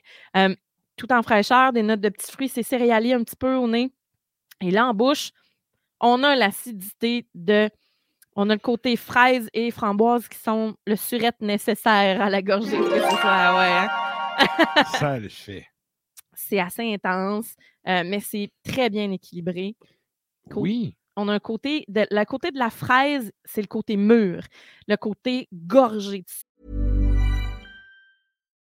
tout 0.95 1.12
en 1.12 1.24
fraîcheur, 1.24 1.74
des 1.74 1.83
notes 1.83 2.01
de 2.01 2.10
petits 2.10 2.31
fruits, 2.31 2.50
c'est 2.50 2.63
céréalier 2.63 3.13
un 3.13 3.24
petit 3.24 3.36
peu 3.36 3.56
au 3.56 3.68
nez. 3.68 3.92
Et 4.62 4.71
là, 4.71 4.88
en 4.88 4.94
bouche, 4.94 5.31
on 6.00 6.24
a 6.24 6.36
l'acidité 6.36 7.27
de. 7.33 7.69
On 8.36 8.50
a 8.50 8.54
le 8.54 8.60
côté 8.60 8.95
fraise 8.95 9.50
et 9.54 9.69
framboise 9.71 10.27
qui 10.30 10.38
sont 10.38 10.75
le 10.85 10.95
surette 10.95 11.42
nécessaire 11.42 12.21
à 12.21 12.30
la 12.30 12.42
gorgée. 12.42 12.78
que 12.78 13.02
ce 13.02 13.09
soit, 13.09 13.56
ouais, 13.57 13.71
hein. 13.71 13.90
ça 14.97 15.19
le 15.19 15.30
fait. 15.30 15.66
C'est 16.33 16.59
assez 16.59 16.94
intense, 16.94 17.54
euh, 17.88 18.04
mais 18.06 18.21
c'est 18.21 18.49
très 18.64 18.90
bien 18.90 19.11
équilibré. 19.11 19.76
Oui. 20.56 20.95
On 21.18 21.28
a 21.28 21.33
un 21.33 21.40
côté. 21.40 21.83
De, 21.90 22.07
le 22.09 22.23
côté 22.23 22.49
de 22.52 22.57
la 22.57 22.69
fraise, 22.69 23.31
c'est 23.44 23.61
le 23.61 23.68
côté 23.68 23.97
mûr. 23.97 24.42
Le 24.88 24.95
côté 24.95 25.49
gorgé 25.52 26.19
de 26.19 26.26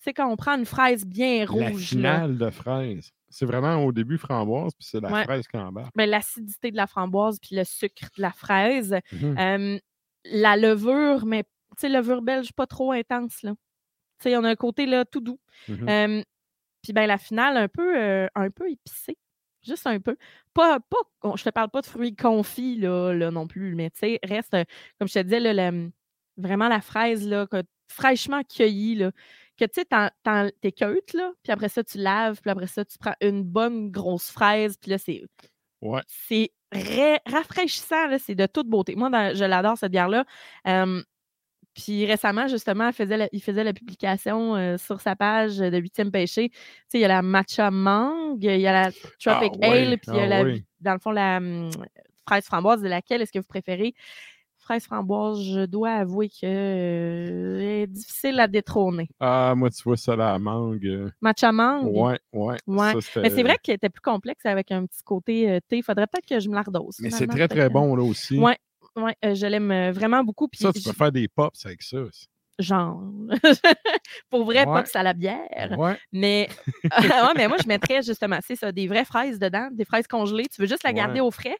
Sais, 0.00 0.12
quand 0.12 0.28
on 0.30 0.36
prend 0.36 0.56
une 0.56 0.64
fraise 0.66 1.04
bien 1.06 1.40
La 1.44 1.68
rouge, 1.68 1.92
là, 1.94 2.18
finale 2.18 2.38
de 2.38 2.50
fraise. 2.50 3.10
C'est 3.28 3.46
vraiment 3.46 3.76
au 3.84 3.92
début 3.92 4.18
framboise, 4.18 4.72
puis 4.74 4.86
c'est 4.88 5.00
la 5.00 5.10
Ouais. 5.10 5.24
fraise 5.24 5.46
qui 5.48 5.56
embarque. 5.56 5.92
ben, 5.94 6.08
l'acidité 6.08 6.70
de 6.70 6.76
la 6.76 6.86
framboise 6.86 7.38
puis 7.40 7.56
le 7.56 7.64
sucre 7.64 8.08
de 8.16 8.22
la 8.22 8.32
fraise. 8.32 8.94
Euh, 9.38 9.78
la 10.24 10.56
levure, 10.56 11.24
mais 11.26 11.42
tu 11.42 11.48
sais, 11.78 11.88
levure 11.88 12.22
belge 12.22 12.52
pas 12.52 12.66
trop 12.66 12.92
intense, 12.92 13.42
là. 13.42 13.52
Tu 14.20 14.24
sais, 14.30 14.36
on 14.36 14.44
a 14.44 14.50
un 14.50 14.54
côté, 14.56 14.86
là, 14.86 15.04
tout 15.04 15.20
doux. 15.20 15.40
Euh, 15.88 16.22
puis 16.82 16.92
ben 16.92 17.06
la 17.06 17.18
finale, 17.18 17.56
un 17.56 17.68
peu, 17.68 17.96
euh, 17.98 18.26
un 18.34 18.50
peu 18.50 18.70
épicée. 18.70 19.16
Juste 19.64 19.86
un 19.86 20.00
peu. 20.00 20.16
Pas, 20.54 20.78
pas, 20.80 21.34
je 21.36 21.44
te 21.44 21.50
parle 21.50 21.70
pas 21.70 21.80
de 21.80 21.86
fruits 21.86 22.16
confits 22.16 22.76
là, 22.76 23.12
là 23.14 23.30
non 23.30 23.46
plus, 23.46 23.74
mais 23.76 23.90
tu 23.90 24.00
sais, 24.00 24.18
reste, 24.24 24.54
euh, 24.54 24.64
comme 24.98 25.08
je 25.08 25.14
te 25.14 25.18
disais, 25.20 25.40
là, 25.40 25.52
la- 25.52 25.72
vraiment 26.36 26.68
la 26.68 26.80
fraise 26.80 27.26
là, 27.28 27.46
fraîchement 27.88 28.42
cueillie, 28.44 28.96
là, 28.96 29.12
que 29.58 29.64
tu 29.64 29.80
sais, 29.80 29.84
t'en- 29.84 30.48
t'équeutes, 30.60 31.12
là, 31.12 31.32
puis 31.42 31.52
après 31.52 31.68
ça, 31.68 31.84
tu 31.84 31.98
laves, 31.98 32.40
puis 32.40 32.50
après 32.50 32.66
ça, 32.66 32.84
tu 32.84 32.98
prends 32.98 33.14
une 33.20 33.42
bonne 33.44 33.90
grosse 33.90 34.30
fraise, 34.30 34.76
puis 34.76 34.90
là, 34.90 34.98
c'est 34.98 35.22
Ouais. 35.82 36.00
c'est 36.06 36.50
ra- 36.72 37.20
rafraîchissant, 37.26 38.06
là, 38.06 38.18
c'est 38.18 38.34
de 38.34 38.46
toute 38.46 38.68
beauté. 38.68 38.94
Moi, 38.94 39.10
dans- 39.10 39.34
je 39.36 39.44
l'adore, 39.44 39.76
cette 39.76 39.92
bière-là. 39.92 40.24
Euh, 40.68 41.02
puis 41.74 42.04
récemment, 42.06 42.48
justement, 42.48 42.88
elle 42.88 42.92
faisait 42.92 43.16
la- 43.16 43.28
il 43.32 43.42
faisait 43.42 43.64
la 43.64 43.72
publication 43.72 44.56
euh, 44.56 44.76
sur 44.78 45.00
sa 45.00 45.16
page 45.16 45.56
de 45.58 45.78
8e 45.78 46.10
péché. 46.10 46.50
Tu 46.50 46.56
sais, 46.88 46.98
il 46.98 47.00
y 47.00 47.04
a 47.04 47.08
la 47.08 47.22
matcha 47.22 47.70
mangue, 47.70 48.44
il 48.44 48.60
y 48.60 48.66
a 48.66 48.72
la 48.72 48.92
tropic 49.18 49.52
Ah 49.62 49.68
ouais, 49.70 49.86
ale, 49.86 49.98
puis 49.98 50.10
il 50.12 50.16
y 50.16 50.20
a 50.20 50.24
ah 50.24 50.26
la, 50.28 50.42
oui. 50.44 50.64
dans 50.80 50.92
le 50.92 50.98
fond, 50.98 51.10
la 51.10 51.38
hum, 51.38 51.70
fraise 52.28 52.44
framboise. 52.44 52.82
De 52.82 52.88
laquelle 52.88 53.22
est-ce 53.22 53.32
que 53.32 53.38
vous 53.38 53.44
préférez? 53.46 53.94
Fraise 54.62 54.84
framboise, 54.84 55.42
je 55.42 55.66
dois 55.66 55.90
avouer 55.90 56.28
que 56.28 56.44
euh, 56.46 57.82
est 57.82 57.86
difficile 57.88 58.38
à 58.38 58.46
détrôner. 58.46 59.08
Ah, 59.18 59.54
moi, 59.56 59.70
tu 59.70 59.82
vois 59.82 59.96
ça, 59.96 60.14
la 60.14 60.38
mangue. 60.38 60.86
euh, 60.86 61.10
Matcha 61.20 61.50
mangue? 61.50 61.92
Ouais, 61.92 62.20
ouais. 62.32 62.56
Ouais. 62.68 62.92
ça, 63.00 63.20
Mais 63.22 63.30
c'est 63.30 63.42
vrai 63.42 63.56
qu'elle 63.60 63.74
était 63.74 63.88
plus 63.90 64.00
complexe 64.00 64.46
avec 64.46 64.70
un 64.70 64.86
petit 64.86 65.02
côté 65.02 65.50
euh, 65.50 65.58
thé. 65.68 65.78
Il 65.78 65.82
faudrait 65.82 66.06
peut-être 66.06 66.26
que 66.26 66.38
je 66.38 66.48
me 66.48 66.54
la 66.54 66.62
redose. 66.62 66.96
Mais 67.00 67.10
c'est 67.10 67.26
très, 67.26 67.48
très 67.48 67.68
bon, 67.68 67.96
là 67.96 68.04
aussi. 68.04 68.38
Ouais, 68.38 68.56
ouais, 68.94 69.16
euh, 69.24 69.34
je 69.34 69.46
l'aime 69.46 69.90
vraiment 69.90 70.22
beaucoup. 70.22 70.46
Puis 70.46 70.60
Ça, 70.62 70.72
tu 70.72 70.80
peux 70.80 70.92
faire 70.92 71.10
des 71.10 71.26
pops 71.26 71.66
avec 71.66 71.82
ça. 71.82 71.98
aussi. 72.00 72.28
genre, 72.60 73.02
pour 74.30 74.44
vrai, 74.44 74.64
Ouais. 74.64 74.84
pas 74.84 74.84
à 74.94 75.02
la 75.02 75.12
bière. 75.12 75.74
Ouais. 75.76 75.98
Mais, 76.12 76.48
ouais, 77.00 77.32
mais 77.36 77.48
moi, 77.48 77.56
je 77.60 77.66
mettrais 77.66 78.02
justement, 78.02 78.38
c'est 78.46 78.54
ça, 78.56 78.70
des 78.70 78.86
vraies 78.86 79.04
fraises 79.04 79.40
dedans, 79.40 79.70
des 79.72 79.84
fraises 79.84 80.06
congelées. 80.06 80.46
Tu 80.54 80.60
veux 80.60 80.68
juste 80.68 80.84
la 80.84 80.92
garder 80.92 81.18
au 81.20 81.32
frais? 81.32 81.56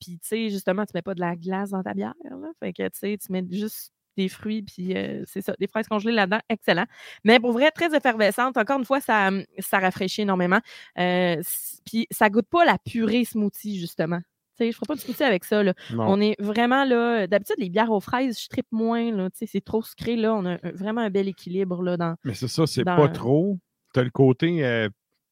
Puis, 0.00 0.18
tu 0.18 0.28
sais, 0.28 0.50
justement, 0.50 0.84
tu 0.86 0.92
mets 0.94 1.02
pas 1.02 1.14
de 1.14 1.20
la 1.20 1.36
glace 1.36 1.70
dans 1.70 1.82
ta 1.82 1.94
bière. 1.94 2.14
Là. 2.24 2.36
Fait 2.60 2.72
que, 2.72 2.82
tu 2.84 2.98
sais, 2.98 3.18
tu 3.18 3.32
mets 3.32 3.44
juste 3.50 3.92
des 4.16 4.28
fruits, 4.28 4.62
puis 4.62 4.96
euh, 4.96 5.22
c'est 5.26 5.40
ça, 5.40 5.54
des 5.58 5.66
fraises 5.68 5.86
congelées 5.86 6.12
là-dedans. 6.12 6.40
Excellent. 6.48 6.84
Mais 7.24 7.38
pour 7.38 7.52
vrai, 7.52 7.70
très 7.70 7.94
effervescente. 7.96 8.56
Encore 8.56 8.78
une 8.78 8.84
fois, 8.84 9.00
ça, 9.00 9.28
hum, 9.28 9.44
ça 9.58 9.78
rafraîchit 9.78 10.22
énormément. 10.22 10.58
Euh, 10.98 11.40
puis, 11.86 12.06
ça 12.10 12.28
goûte 12.28 12.48
pas 12.50 12.64
la 12.64 12.76
purée 12.78 13.24
smoothie, 13.24 13.78
justement. 13.78 14.18
Tu 14.58 14.66
sais, 14.66 14.72
je 14.72 14.76
ferai 14.76 14.86
pas 14.88 14.94
de 14.96 15.00
smoothie 15.00 15.22
avec 15.22 15.44
ça. 15.44 15.62
Là. 15.62 15.74
On 15.96 16.20
est 16.20 16.34
vraiment 16.40 16.84
là. 16.84 17.26
D'habitude, 17.26 17.56
les 17.58 17.70
bières 17.70 17.90
aux 17.92 18.00
fraises, 18.00 18.38
je 18.42 18.48
tripe 18.48 18.66
moins. 18.72 19.10
Là, 19.12 19.30
tu 19.30 19.38
sais, 19.38 19.46
c'est 19.46 19.64
trop 19.64 19.82
sucré. 19.82 20.16
Là, 20.16 20.34
on 20.34 20.44
a 20.44 20.52
un- 20.54 20.72
vraiment 20.74 21.00
un 21.02 21.10
bel 21.10 21.28
équilibre 21.28 21.82
là, 21.82 21.96
dans. 21.96 22.16
Mais 22.24 22.34
c'est 22.34 22.48
ça, 22.48 22.66
c'est 22.66 22.84
pas 22.84 23.08
trop. 23.08 23.58
T'as 23.94 24.02
le 24.02 24.10
côté 24.10 24.64
euh, 24.64 24.88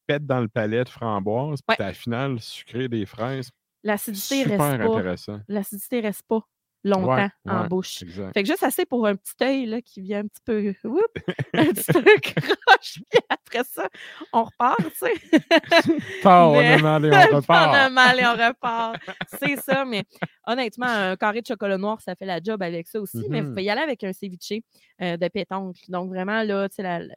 pète 0.07 0.25
dans 0.25 0.39
le 0.41 0.47
palais 0.47 0.83
de 0.83 0.89
framboise, 0.89 1.59
puis 1.61 1.73
Ouais. 1.73 1.75
t'as 1.77 1.87
la 1.87 1.93
finale 1.93 2.39
sucrée 2.39 2.87
des 2.87 3.05
fraises. 3.05 3.51
L'acidité 3.83 4.43
reste 4.43 4.57
pas. 4.57 5.01
L'acidité 5.47 5.99
reste 6.01 6.23
pas 6.27 6.41
longtemps 6.85 7.13
Ouais, 7.15 7.27
en 7.45 7.67
bouche. 7.67 8.01
Exact. 8.03 8.33
Fait 8.33 8.43
que 8.43 8.47
juste 8.47 8.63
assez 8.63 8.85
pour 8.85 9.05
un 9.05 9.15
petit 9.17 9.33
œil 9.43 9.65
là, 9.65 9.81
qui 9.81 9.99
vient 10.01 10.19
un 10.19 10.27
petit 10.27 10.41
peu. 10.45 10.73
whoop, 10.85 11.11
un 11.53 11.65
petit 11.65 11.91
peu 11.91 12.01
croche, 12.21 12.99
puis 13.11 13.19
après 13.29 13.63
ça, 13.65 13.89
on 14.31 14.43
repart, 14.45 14.77
tu 14.79 14.89
sais. 14.95 15.11
On 16.25 16.57
a 16.59 16.77
mal 16.77 17.05
et 17.05 17.09
on 17.11 17.13
on 17.13 17.15
a 17.17 17.25
repart. 17.25 17.91
mal 17.91 18.19
et 18.19 18.25
on 18.25 18.31
repart. 18.47 18.97
C'est 19.39 19.57
ça, 19.57 19.83
mais 19.85 20.03
honnêtement, 20.47 20.87
un 20.87 21.15
carré 21.17 21.41
de 21.41 21.47
chocolat 21.47 21.77
noir, 21.77 21.99
ça 22.01 22.15
fait 22.15 22.25
la 22.25 22.39
job 22.41 22.61
avec 22.63 22.87
ça 22.87 23.01
aussi. 23.01 23.25
Mais 23.29 23.41
vous 23.41 23.47
Mhm. 23.47 23.53
pouvez 23.53 23.63
y 23.63 23.69
aller 23.69 23.81
avec 23.81 24.03
un 24.05 24.13
ceviche 24.13 24.53
euh, 25.01 25.17
de 25.17 25.27
pétoncle. 25.27 25.81
Donc 25.89 26.09
vraiment, 26.09 26.43
là, 26.43 26.69
tu 26.69 26.75
sais, 26.81 27.07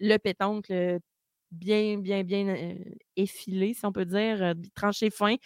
le 0.00 0.16
pétoncle 0.18 0.98
bien, 1.52 1.98
bien, 1.98 2.24
bien 2.24 2.48
euh, 2.48 2.74
effilé, 3.16 3.74
si 3.74 3.84
on 3.86 3.92
peut 3.92 4.04
dire, 4.04 4.42
euh, 4.42 4.54
tranché 4.74 5.10
fin. 5.10 5.36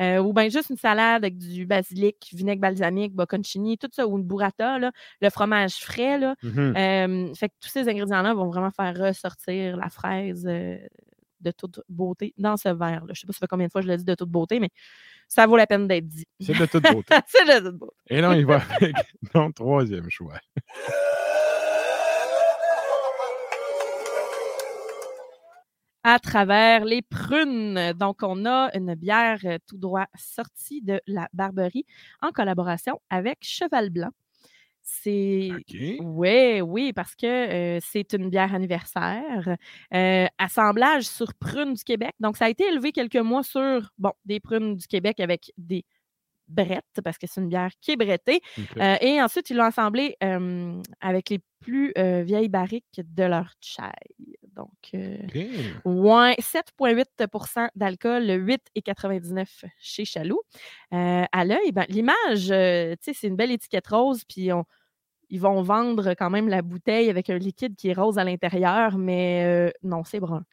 euh, 0.00 0.18
ou 0.18 0.32
bien 0.32 0.48
juste 0.48 0.70
une 0.70 0.76
salade 0.76 1.24
avec 1.24 1.36
du 1.36 1.66
basilic, 1.66 2.28
vinaigre 2.32 2.60
balsamique, 2.60 3.14
bocconcini, 3.14 3.76
tout 3.76 3.88
ça, 3.92 4.06
ou 4.06 4.16
une 4.16 4.24
burrata, 4.24 4.78
là, 4.78 4.92
le 5.20 5.30
fromage 5.30 5.74
frais, 5.74 6.18
là. 6.18 6.34
Euh, 6.76 7.34
fait 7.34 7.48
que 7.48 7.54
tous 7.60 7.68
ces 7.68 7.88
ingrédients-là 7.88 8.32
vont 8.34 8.48
vraiment 8.48 8.70
faire 8.70 8.96
ressortir 8.96 9.76
la 9.76 9.90
fraise 9.90 10.44
de 11.40 11.50
toute 11.50 11.80
beauté 11.88 12.32
dans 12.38 12.56
ce 12.56 12.68
verre-là. 12.70 13.12
Je 13.12 13.20
sais 13.20 13.26
pas 13.26 13.32
ça 13.32 13.40
fait 13.40 13.46
combien 13.46 13.66
de 13.66 13.72
fois 13.72 13.82
je 13.82 13.88
l'ai 13.88 13.96
dit 13.98 14.04
de 14.04 14.14
toute 14.14 14.30
beauté, 14.30 14.58
mais 14.58 14.70
ça 15.28 15.46
vaut 15.46 15.56
la 15.56 15.66
peine 15.66 15.86
d'être 15.86 16.06
dit. 16.06 16.26
C'est 16.40 16.56
de 16.58 16.66
toute 16.66 16.82
beauté. 16.84 17.14
C'est 17.26 17.44
de 17.44 17.68
toute 17.68 17.78
beauté. 17.78 17.96
Et 18.08 18.20
là, 18.20 18.34
il 18.36 18.46
va 18.46 18.62
avec 18.80 18.94
ton 19.32 19.52
troisième 19.52 20.08
choix. 20.08 20.38
À 26.08 26.20
travers 26.20 26.84
les 26.84 27.02
prunes. 27.02 27.92
Donc, 27.94 28.18
on 28.22 28.46
a 28.46 28.70
une 28.76 28.94
bière 28.94 29.40
euh, 29.44 29.58
tout 29.66 29.76
droit 29.76 30.06
sortie 30.14 30.80
de 30.80 31.00
la 31.08 31.28
Barberie 31.32 31.84
en 32.22 32.30
collaboration 32.30 33.00
avec 33.10 33.38
Cheval 33.40 33.90
Blanc. 33.90 34.10
C'est. 34.82 35.50
Oui, 35.98 36.60
oui, 36.60 36.92
parce 36.92 37.16
que 37.16 37.26
euh, 37.26 37.80
c'est 37.82 38.12
une 38.12 38.30
bière 38.30 38.54
anniversaire. 38.54 39.56
euh, 39.92 40.26
assemblage 40.38 41.02
sur 41.08 41.34
prunes 41.34 41.74
du 41.74 41.82
Québec. 41.82 42.14
Donc, 42.20 42.36
ça 42.36 42.44
a 42.44 42.50
été 42.50 42.62
élevé 42.68 42.92
quelques 42.92 43.16
mois 43.16 43.42
sur, 43.42 43.90
bon, 43.98 44.12
des 44.24 44.38
prunes 44.38 44.76
du 44.76 44.86
Québec 44.86 45.18
avec 45.18 45.52
des 45.58 45.84
brettes, 46.46 47.00
parce 47.02 47.18
que 47.18 47.26
c'est 47.26 47.40
une 47.40 47.48
bière 47.48 47.72
qui 47.80 47.90
est 47.90 47.96
brettée. 47.96 48.42
Euh, 48.78 48.94
et 49.00 49.20
ensuite, 49.20 49.50
ils 49.50 49.56
l'ont 49.56 49.64
assemblé 49.64 50.16
euh, 50.22 50.80
avec 51.00 51.30
les 51.30 51.40
plus 51.58 51.92
vieilles 51.96 52.48
barriques 52.48 53.00
de 53.02 53.24
leur 53.24 53.50
chai. 53.60 53.82
Donc, 54.56 54.70
euh, 54.94 55.16
OK. 55.24 55.36
Ouais, 55.84 56.34
7,8% 56.38 57.68
d'alcool, 57.76 58.24
8,99 58.30 59.64
chez 59.78 60.04
Chaloux. 60.06 60.40
Euh, 60.94 61.24
à 61.30 61.44
l'œil, 61.44 61.72
ben, 61.72 61.84
l'image, 61.90 62.50
euh, 62.50 62.92
tu 62.92 63.12
sais, 63.12 63.12
c'est 63.12 63.26
une 63.28 63.36
belle 63.36 63.50
étiquette 63.50 63.86
rose, 63.88 64.24
puis 64.24 64.50
on- 64.52 64.64
ils 65.28 65.40
vont 65.40 65.60
vendre 65.62 66.14
quand 66.14 66.30
même 66.30 66.48
la 66.48 66.62
bouteille 66.62 67.10
avec 67.10 67.28
un 67.30 67.36
liquide 67.36 67.76
qui 67.76 67.88
est 67.90 67.92
rose 67.94 68.16
à 68.18 68.24
l'intérieur, 68.24 68.96
mais 68.96 69.42
euh, 69.44 69.70
non, 69.82 70.04
c'est 70.04 70.20
brun. 70.20 70.44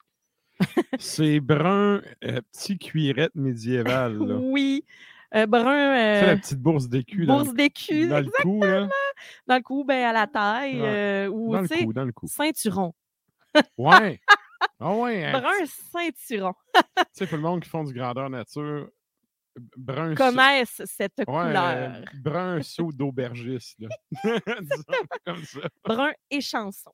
C'est 1.00 1.39
brun, 1.39 2.01
petit 2.22 2.77
cuirette 2.77 3.36
médiévale. 3.36 4.17
Là. 4.17 4.36
Oui, 4.41 4.83
euh, 5.36 5.45
brun, 5.48 6.19
C'est 6.19 6.25
la 6.27 6.38
petite 6.38 6.60
bourse 6.60 6.88
d'écu 6.89 7.25
bourse 7.25 7.53
d'écu, 7.53 8.07
dans 8.07 8.19
le 8.19 8.29
cou. 8.41 8.62
Là. 8.63 8.88
dans 9.48 9.55
le 9.55 9.62
cou, 9.62 9.83
ben, 9.83 10.03
à 10.05 10.13
la 10.13 10.27
taille, 10.27 10.81
Ouais, 10.81 10.88
euh, 10.88 11.27
ou 11.29 11.53
Dans 11.53 11.62
le 11.62 11.67
cou, 11.67 11.93
dans 11.93 12.03
le 12.05 12.12
cou. 12.12 12.27
ceinturon. 12.27 12.93
Ouais. 13.77 14.19
Ah 14.79 14.95
ouais. 14.95 15.25
hein, 15.25 15.39
Brun 15.39 15.65
ceinturon. 15.65 16.53
Tu 16.75 16.81
sais, 17.13 17.27
pour 17.27 17.38
le 17.38 17.43
monde 17.43 17.62
qui 17.63 17.69
font 17.69 17.83
du 17.83 17.93
grandeur 17.93 18.29
nature, 18.29 18.89
brun. 19.77 20.15
Connaissent 20.15 20.81
cette 20.86 21.17
Ouais, 21.19 21.25
couleur. 21.25 21.65
euh, 21.65 22.01
brun 22.15 22.62
saut 22.63 22.91
d'aubergiste. 22.91 23.77
là. 23.79 23.89
Comme 25.25 25.43
ça. 25.43 25.62
Brun 25.86 26.12
et 26.31 26.41
chanson. 26.41 26.91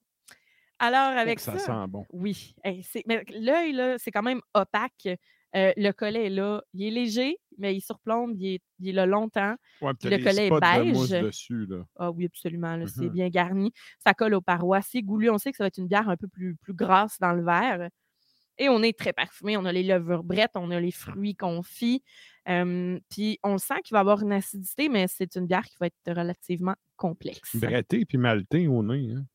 Alors, 0.79 1.11
Oh, 1.13 1.19
avec 1.19 1.39
ça 1.39 1.57
ça, 1.57 1.65
sent 1.65 1.87
bon. 1.89 2.05
Oui. 2.11 2.55
Hey, 2.63 2.85
mais 3.05 3.23
l'œil, 3.29 3.73
là, 3.73 3.97
c'est 3.97 4.11
quand 4.11 4.23
même 4.23 4.41
opaque. 4.53 5.09
Euh, 5.55 5.73
le 5.77 5.91
collet 5.91 6.27
est 6.27 6.29
là. 6.29 6.61
Il 6.73 6.83
est 6.83 6.91
léger, 6.91 7.37
mais 7.57 7.75
il 7.75 7.81
surplombe, 7.81 8.33
il 8.39 8.55
est, 8.55 8.61
il 8.79 8.89
est 8.89 8.93
là 8.93 9.05
longtemps. 9.07 9.55
Ouais, 9.81 9.93
Le 10.03 10.23
collet 10.23 10.47
est 10.47 10.49
de 10.51 10.59
beige. 10.59 11.09
dessus. 11.23 11.65
Là. 11.65 11.83
Ah 11.97 12.11
oui, 12.11 12.25
absolument. 12.25 12.79
C'est 12.87 13.05
Mhm. 13.05 13.09
bien 13.09 13.29
garni. 13.29 13.71
Ça 14.03 14.13
colle 14.13 14.35
aux 14.35 14.41
parois. 14.41 14.81
C'est 14.81 15.01
goulu. 15.01 15.29
On 15.29 15.37
sait 15.39 15.51
que 15.51 15.57
ça 15.57 15.63
va 15.63 15.67
être 15.69 15.77
une 15.79 15.87
bière 15.87 16.07
un 16.07 16.17
peu 16.17 16.27
plus, 16.27 16.55
plus 16.55 16.73
grasse 16.73 17.17
dans 17.19 17.33
le 17.33 17.43
verre. 17.43 17.89
Et 18.61 18.67
on 18.69 18.83
est 18.83 18.95
très 18.97 19.13
parfumé. 19.13 19.55
On 19.57 19.63
a 19.65 19.71
les 19.71 19.83
levures 19.83 20.23
brettes, 20.23 20.51
on 20.55 20.69
a 20.69 20.79
les 20.79 20.91
fruits 20.91 21.35
confits. 21.35 22.03
Euh, 22.49 22.99
puis 23.09 23.39
on 23.41 23.57
sent 23.57 23.75
qu'il 23.85 23.95
va 23.95 24.01
avoir 24.01 24.21
une 24.21 24.33
acidité, 24.33 24.89
mais 24.89 25.07
c'est 25.07 25.35
une 25.35 25.47
bière 25.47 25.63
qui 25.63 25.77
va 25.79 25.87
être 25.87 25.95
relativement 26.07 26.75
complexe. 26.97 27.55
Bretté 27.55 28.05
puis 28.05 28.17
malté 28.17 28.67
au 28.67 28.83
nez. 28.83 29.13
Hein? 29.15 29.25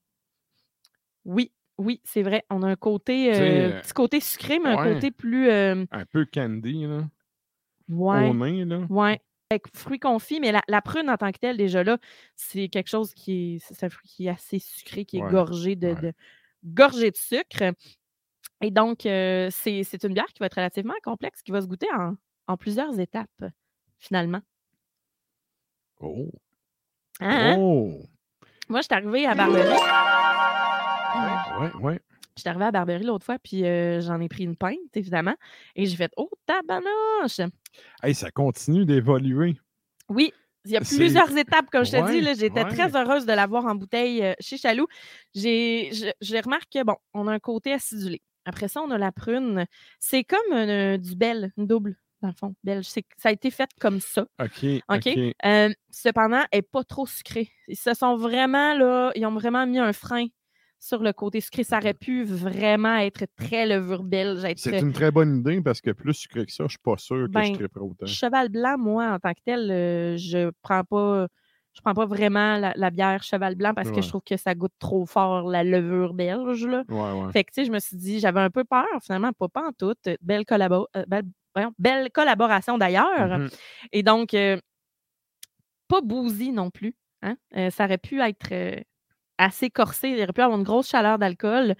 Oui, 1.25 1.53
oui, 1.79 2.01
c'est 2.05 2.23
vrai. 2.23 2.45
On 2.51 2.63
a 2.63 2.69
un 2.69 2.77
côté, 2.77 3.35
euh, 3.35 3.81
petit 3.81 3.93
côté 3.93 4.21
sucré, 4.21 4.59
mais 4.59 4.71
un 4.71 4.95
côté 4.95 5.11
plus. 5.11 5.49
euh, 5.51 5.85
Un 5.91 6.05
peu 6.07 6.25
candy 6.25 6.87
là, 6.87 7.03
ouais, 7.89 8.29
au 8.29 8.35
nez. 8.35 8.65
Là. 8.65 8.79
ouais. 8.89 9.21
Avec 9.51 9.65
fruits 9.77 10.01
confits, 10.01 10.41
mais 10.41 10.53
la, 10.53 10.63
la 10.69 10.81
prune 10.81 11.09
en 11.11 11.17
tant 11.19 11.31
que 11.31 11.39
telle, 11.39 11.59
déjà 11.59 11.85
là, 11.85 11.99
c'est 12.35 12.69
quelque 12.69 12.89
chose 12.89 13.13
qui 13.15 13.57
est. 13.57 13.59
C'est 13.59 13.85
un 13.87 13.91
fruit 13.91 14.09
qui 14.09 14.27
est 14.27 14.31
assez 14.31 14.59
sucré, 14.59 15.05
qui 15.05 15.19
est 15.19 15.23
Ouais, 15.23 15.31
gorgé 15.31 15.77
de, 15.77 15.89
ouais. 15.89 15.95
de- 16.01 16.13
gorgé 16.65 17.11
de 17.11 17.17
sucre. 17.17 17.63
Et 18.63 18.71
donc, 18.71 19.05
euh, 19.05 19.49
c'est 19.51 19.85
c'est 19.85 20.03
une 20.05 20.15
bière 20.15 20.27
qui 20.33 20.41
va 20.41 20.47
être 20.47 20.55
relativement 20.57 20.95
complexe, 21.05 21.43
qui 21.43 21.53
va 21.53 21.61
se 21.61 21.67
goûter 21.67 21.87
en, 21.95 22.15
en 22.49 22.57
plusieurs 22.57 22.99
étapes, 22.99 23.45
finalement. 23.99 24.41
Oh. 26.01 26.31
Hein, 27.21 27.53
hein? 27.53 27.57
Oh. 27.59 28.01
Moi, 28.69 28.81
je 28.81 28.87
suis 28.87 28.95
arrivée 28.95 29.27
à 29.27 29.35
Barberie. 29.35 29.63
Ouais, 31.61 31.73
ouais. 31.81 32.01
J'étais 32.37 32.49
arrivée 32.51 32.65
à 32.65 32.71
Barberie 32.73 33.05
l'autre 33.05 33.25
fois, 33.25 33.39
puis 33.39 33.65
euh, 33.65 34.01
j'en 34.01 34.21
ai 34.21 34.29
pris 34.29 34.45
une 34.45 34.57
pinte, 34.57 34.77
évidemment. 34.95 35.35
Et 35.77 35.87
j'ai 35.87 35.97
fait 35.97 36.11
Oh, 36.17 36.29
tabarnouche! 36.47 37.41
Hey, 38.03 38.15
ça 38.15 38.31
continue 38.31 38.85
d'évoluer. 38.85 39.57
Oui, 40.09 40.33
il 40.65 40.73
y 40.73 40.77
a 40.77 40.81
plusieurs 40.81 41.37
étapes, 41.37 41.67
comme 41.71 41.85
je 41.85 41.93
te 41.93 41.97
Ouais, 41.97 42.21
dis. 42.21 42.35
J'étais 42.41 42.65
ouais. 42.65 42.71
très 42.71 42.97
heureuse 42.97 43.25
de 43.27 43.33
l'avoir 43.33 43.67
en 43.67 43.75
bouteille 43.77 44.23
euh, 44.25 44.35
chez 44.41 44.57
Chaloux. 44.57 44.87
J'ai 45.35 45.91
je- 45.93 46.11
je 46.21 46.37
remarque 46.43 46.69
que, 46.73 46.83
bon, 46.83 46.97
on 47.13 47.29
a 47.29 47.33
un 47.33 47.39
côté 47.39 47.73
acidulé. 47.73 48.21
Après 48.47 48.69
ça, 48.69 48.83
on 48.83 48.91
a 48.91 48.99
la 48.99 49.13
prune. 49.13 49.65
C'est 50.01 50.25
comme 50.25 50.53
un, 50.53 50.99
du 50.99 51.15
bel, 51.17 51.53
une 51.57 51.67
double, 51.69 51.97
dans 52.21 52.29
le 52.29 52.35
fond, 52.35 52.55
belge. 52.65 52.87
Ça 52.87 53.29
a 53.29 53.33
été 53.33 53.51
fait 53.53 53.71
comme 53.81 54.01
ça. 54.01 54.27
OK. 54.43 54.65
Euh, 55.45 55.73
cependant, 55.91 56.43
elle 56.51 56.59
n'est 56.59 56.63
pas 56.63 56.83
trop 56.85 57.07
sucrée. 57.07 57.51
Ils 57.69 57.77
se 57.77 57.95
sont 57.95 58.17
vraiment, 58.17 58.75
là, 58.75 59.13
ils 59.15 59.25
ont 59.25 59.33
vraiment 59.35 59.67
mis 59.67 59.79
un 59.79 59.93
frein 59.93 60.27
sur 60.85 61.03
le 61.03 61.13
côté 61.15 61.41
sucré. 61.41 61.65
Ça 61.65 61.79
aurait 61.79 61.95
pu 61.95 62.25
vraiment 62.25 62.97
être 62.97 63.25
très 63.37 63.65
levure 63.67 64.03
belge. 64.03 64.45
Être 64.45 64.59
C'est 64.59 64.81
une 64.81 64.93
très 64.93 65.11
bonne 65.11 65.39
idée 65.39 65.63
parce 65.63 65.81
que 65.81 65.91
plus 65.93 66.13
sucré 66.13 66.45
que 66.45 66.53
ça, 66.53 66.65
je 66.65 66.71
suis 66.73 66.79
pas 66.79 66.99
sûr 66.99 67.27
que 67.27 67.33
Ben, 67.33 67.45
je 67.45 67.55
serais 67.55 67.69
prêt 67.69 67.81
autant. 67.81 68.05
Cheval 68.07 68.51
blanc, 68.51 68.77
moi, 68.79 69.07
en 69.13 69.19
tant 69.19 69.33
que 69.33 69.41
tel, 69.45 69.71
euh, 69.71 70.17
je 70.19 70.51
prends 70.63 70.85
pas. 70.85 71.27
Je 71.73 71.81
prends 71.81 71.95
pas 71.95 72.07
vraiment 72.07 72.57
la, 72.59 72.73
la 72.77 72.91
bière 72.91 73.23
cheval 73.25 73.57
blanc 73.57 73.73
parce 73.75 73.89
que 73.91 74.01
je 74.03 74.09
trouve 74.09 74.23
que 74.25 74.37
ça 74.37 74.55
goûte 74.55 74.75
trop 74.79 75.07
fort 75.07 75.49
la 75.51 75.65
levure 75.65 76.15
belge. 76.15 76.65
Là. 76.67 76.85
Ouais, 76.89 77.21
ouais. 77.27 77.33
Fait 77.33 77.43
que, 77.43 77.51
tu 77.51 77.63
sais, 77.63 77.65
je 77.67 77.73
me 77.73 77.81
suis 77.81 77.97
dit, 77.97 78.21
j'avais 78.21 78.39
un 78.41 78.51
peu 78.51 78.63
peur, 78.63 78.87
finalement, 79.03 79.33
pas, 79.33 79.49
pas 79.49 79.67
en 79.69 79.73
tout. 79.73 79.95
Belle, 80.21 80.43
collabo- 80.45 80.87
euh, 80.97 81.05
belle, 81.09 81.25
voyons, 81.55 81.73
belle 81.79 82.11
collaboration 82.13 82.79
d'ailleurs. 82.79 83.39
Mhm. 83.39 83.49
Et 83.91 84.03
donc, 84.05 84.35
euh, 84.35 84.57
pas 85.89 86.01
bousy 86.01 86.53
non 86.53 86.71
plus. 86.71 86.95
hein. 87.23 87.37
Ça 87.71 87.87
aurait 87.87 87.99
pu 87.99 88.21
être 88.21 88.85
assez 89.39 89.71
corsé. 89.71 90.09
Il 90.11 90.23
aurait 90.23 90.33
pu 90.33 90.41
avoir 90.41 90.59
une 90.59 90.65
grosse 90.65 90.89
chaleur 90.89 91.19
d'alcool. 91.19 91.75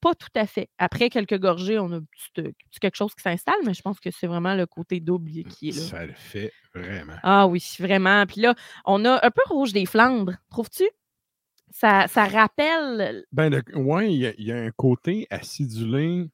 Pas 0.00 0.14
tout 0.14 0.28
à 0.34 0.46
fait. 0.46 0.68
Après 0.76 1.08
quelques 1.08 1.38
gorgées, 1.38 1.78
on 1.78 1.90
a 1.92 1.96
euh, 2.38 2.52
quelque 2.80 2.94
chose 2.96 3.14
qui 3.14 3.22
s'installe, 3.22 3.54
mais 3.64 3.72
je 3.72 3.80
pense 3.80 3.98
que 4.00 4.10
c'est 4.10 4.26
vraiment 4.26 4.54
le 4.54 4.66
côté 4.66 5.00
double 5.00 5.30
qui 5.44 5.70
est 5.70 5.76
là. 5.76 5.80
Ça 5.82 6.04
le 6.04 6.12
fait 6.12 6.52
vraiment. 6.74 7.14
Ah 7.22 7.46
oui, 7.46 7.64
vraiment. 7.78 8.26
Puis 8.26 8.42
là, 8.42 8.54
on 8.84 9.04
a 9.06 9.24
un 9.24 9.30
peu 9.30 9.40
rouge 9.48 9.72
des 9.72 9.86
Flandres, 9.86 10.34
trouves-tu? 10.50 10.84
Ça, 11.70 12.06
ça 12.06 12.26
rappelle. 12.26 13.24
Ben, 13.32 13.48
le- 13.50 13.78
ouais, 13.78 14.12
il 14.12 14.18
y, 14.20 14.26
a- 14.26 14.34
il 14.36 14.44
y 14.44 14.52
a 14.52 14.56
un 14.58 14.70
côté 14.70 15.26
acidulé 15.30 16.28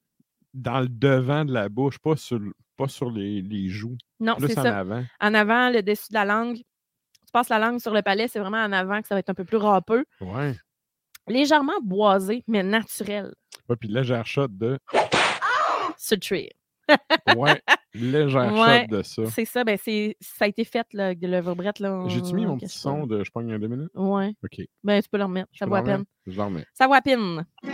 dans 0.53 0.81
le 0.81 0.89
devant 0.89 1.45
de 1.45 1.53
la 1.53 1.69
bouche, 1.69 1.99
pas 1.99 2.17
sur, 2.17 2.39
le- 2.41 2.53
pas 2.77 2.89
sur 2.89 3.11
les, 3.11 3.41
les 3.41 3.69
joues. 3.69 3.97
Non, 4.19 4.35
c'est 4.41 4.59
en 4.59 4.63
ça. 4.65 4.79
avant. 4.79 5.05
En 5.21 5.33
avant, 5.35 5.71
le 5.71 5.83
dessus 5.83 6.09
de 6.11 6.15
la 6.15 6.25
langue. 6.25 6.59
Tu 7.31 7.33
passes 7.33 7.49
la 7.49 7.61
langue 7.61 7.79
sur 7.79 7.95
le 7.95 8.03
palais, 8.03 8.27
c'est 8.27 8.41
vraiment 8.41 8.57
en 8.59 8.73
avant 8.73 9.01
que 9.01 9.07
ça 9.07 9.15
va 9.15 9.21
être 9.21 9.31
un 9.31 9.35
peu 9.35 9.45
plus 9.45 9.57
râpeux. 9.57 10.05
Ouais. 10.21 10.53
Légèrement 11.29 11.79
boisé, 11.81 12.43
mais 12.49 12.65
naturel. 12.65 13.33
Ouais, 13.69 13.77
puis 13.77 13.89
légère 13.89 14.27
shot 14.27 14.49
de. 14.49 14.81
Sutré. 15.97 16.51
Ouais, 17.37 17.63
légère 17.95 18.53
Ouais, 18.53 18.81
shot 18.81 18.97
de 18.97 19.03
ça. 19.05 19.23
C'est 19.27 19.45
ça, 19.45 19.63
ben 19.63 19.79
c'est, 19.81 20.17
ça 20.21 20.47
a 20.47 20.49
été 20.49 20.65
fait, 20.65 20.85
là, 20.93 21.15
de 21.15 21.27
l'œuvre-brette. 21.29 21.79
là. 21.79 22.03
J'ai-tu 22.09 22.35
mis 22.35 22.47
on 22.47 22.49
mon 22.49 22.59
petit 22.59 22.69
son 22.69 23.07
de 23.07 23.23
je 23.23 23.31
pogne 23.31 23.57
deux 23.61 23.69
minutes? 23.69 23.93
Ouais. 23.95 24.35
OK. 24.43 24.61
Ben, 24.83 25.01
tu 25.01 25.09
peux 25.09 25.19
le 25.19 25.23
remettre. 25.27 25.51
Ça 25.57 25.67
vaut 25.67 25.77
à 25.77 25.83
l'en 25.83 25.87
peine. 25.87 26.05
Je 26.27 26.37
l'en 26.37 26.47
remets. 26.47 26.67
Ça 26.75 26.89
vaut 26.89 26.95
à 26.95 27.01
peine. 27.01 27.47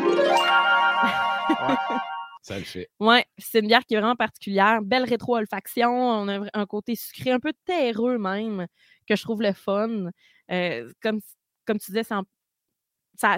Ça 2.43 2.57
le 2.59 2.65
fait. 2.65 2.89
Ouais, 3.01 3.25
c'est 3.39 3.59
une 3.59 3.67
bière 3.67 3.85
qui 3.85 3.95
est 3.95 3.99
vraiment 4.01 4.15
particulière. 4.15 4.81
Belle 4.81 5.03
rétro-olfaction. 5.03 5.91
On 5.91 6.29
a 6.29 6.47
un 6.55 6.67
côté 6.67 6.95
sucré, 6.95 7.33
un 7.33 7.41
peu 7.41 7.53
terreux 7.65 8.19
même, 8.19 8.69
que 9.07 9.17
je 9.17 9.23
trouve 9.23 9.43
le 9.43 9.53
fun. 9.53 10.11
Euh, 10.51 10.93
comme, 11.03 11.21
comme 11.65 11.79
tu 11.79 11.91
disais, 11.91 12.05
ça, 12.05 12.23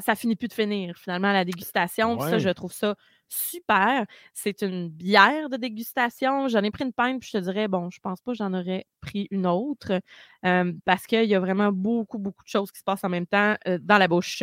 ça 0.00 0.14
finit 0.14 0.36
plus 0.36 0.48
de 0.48 0.52
finir 0.52 0.96
finalement 0.96 1.32
la 1.32 1.44
dégustation. 1.44 2.18
Ça, 2.20 2.38
je 2.38 2.48
trouve 2.50 2.72
ça 2.72 2.96
super. 3.28 4.06
C'est 4.32 4.62
une 4.62 4.88
bière 4.88 5.48
de 5.50 5.56
dégustation. 5.56 6.48
J'en 6.48 6.62
ai 6.62 6.70
pris 6.70 6.84
une 6.84 6.92
pinte, 6.92 7.20
puis 7.20 7.30
je 7.32 7.38
te 7.38 7.42
dirais, 7.42 7.68
bon, 7.68 7.90
je 7.90 8.00
pense 8.00 8.20
pas 8.20 8.32
que 8.32 8.38
j'en 8.38 8.54
aurais 8.54 8.86
pris 9.00 9.28
une 9.30 9.46
autre 9.46 10.00
euh, 10.44 10.72
parce 10.84 11.06
qu'il 11.06 11.24
y 11.24 11.34
a 11.34 11.40
vraiment 11.40 11.70
beaucoup, 11.70 12.18
beaucoup 12.18 12.42
de 12.42 12.48
choses 12.48 12.72
qui 12.72 12.78
se 12.78 12.84
passent 12.84 13.04
en 13.04 13.08
même 13.08 13.26
temps 13.26 13.54
euh, 13.66 13.78
dans 13.82 13.98
la 13.98 14.08
bouche. 14.08 14.42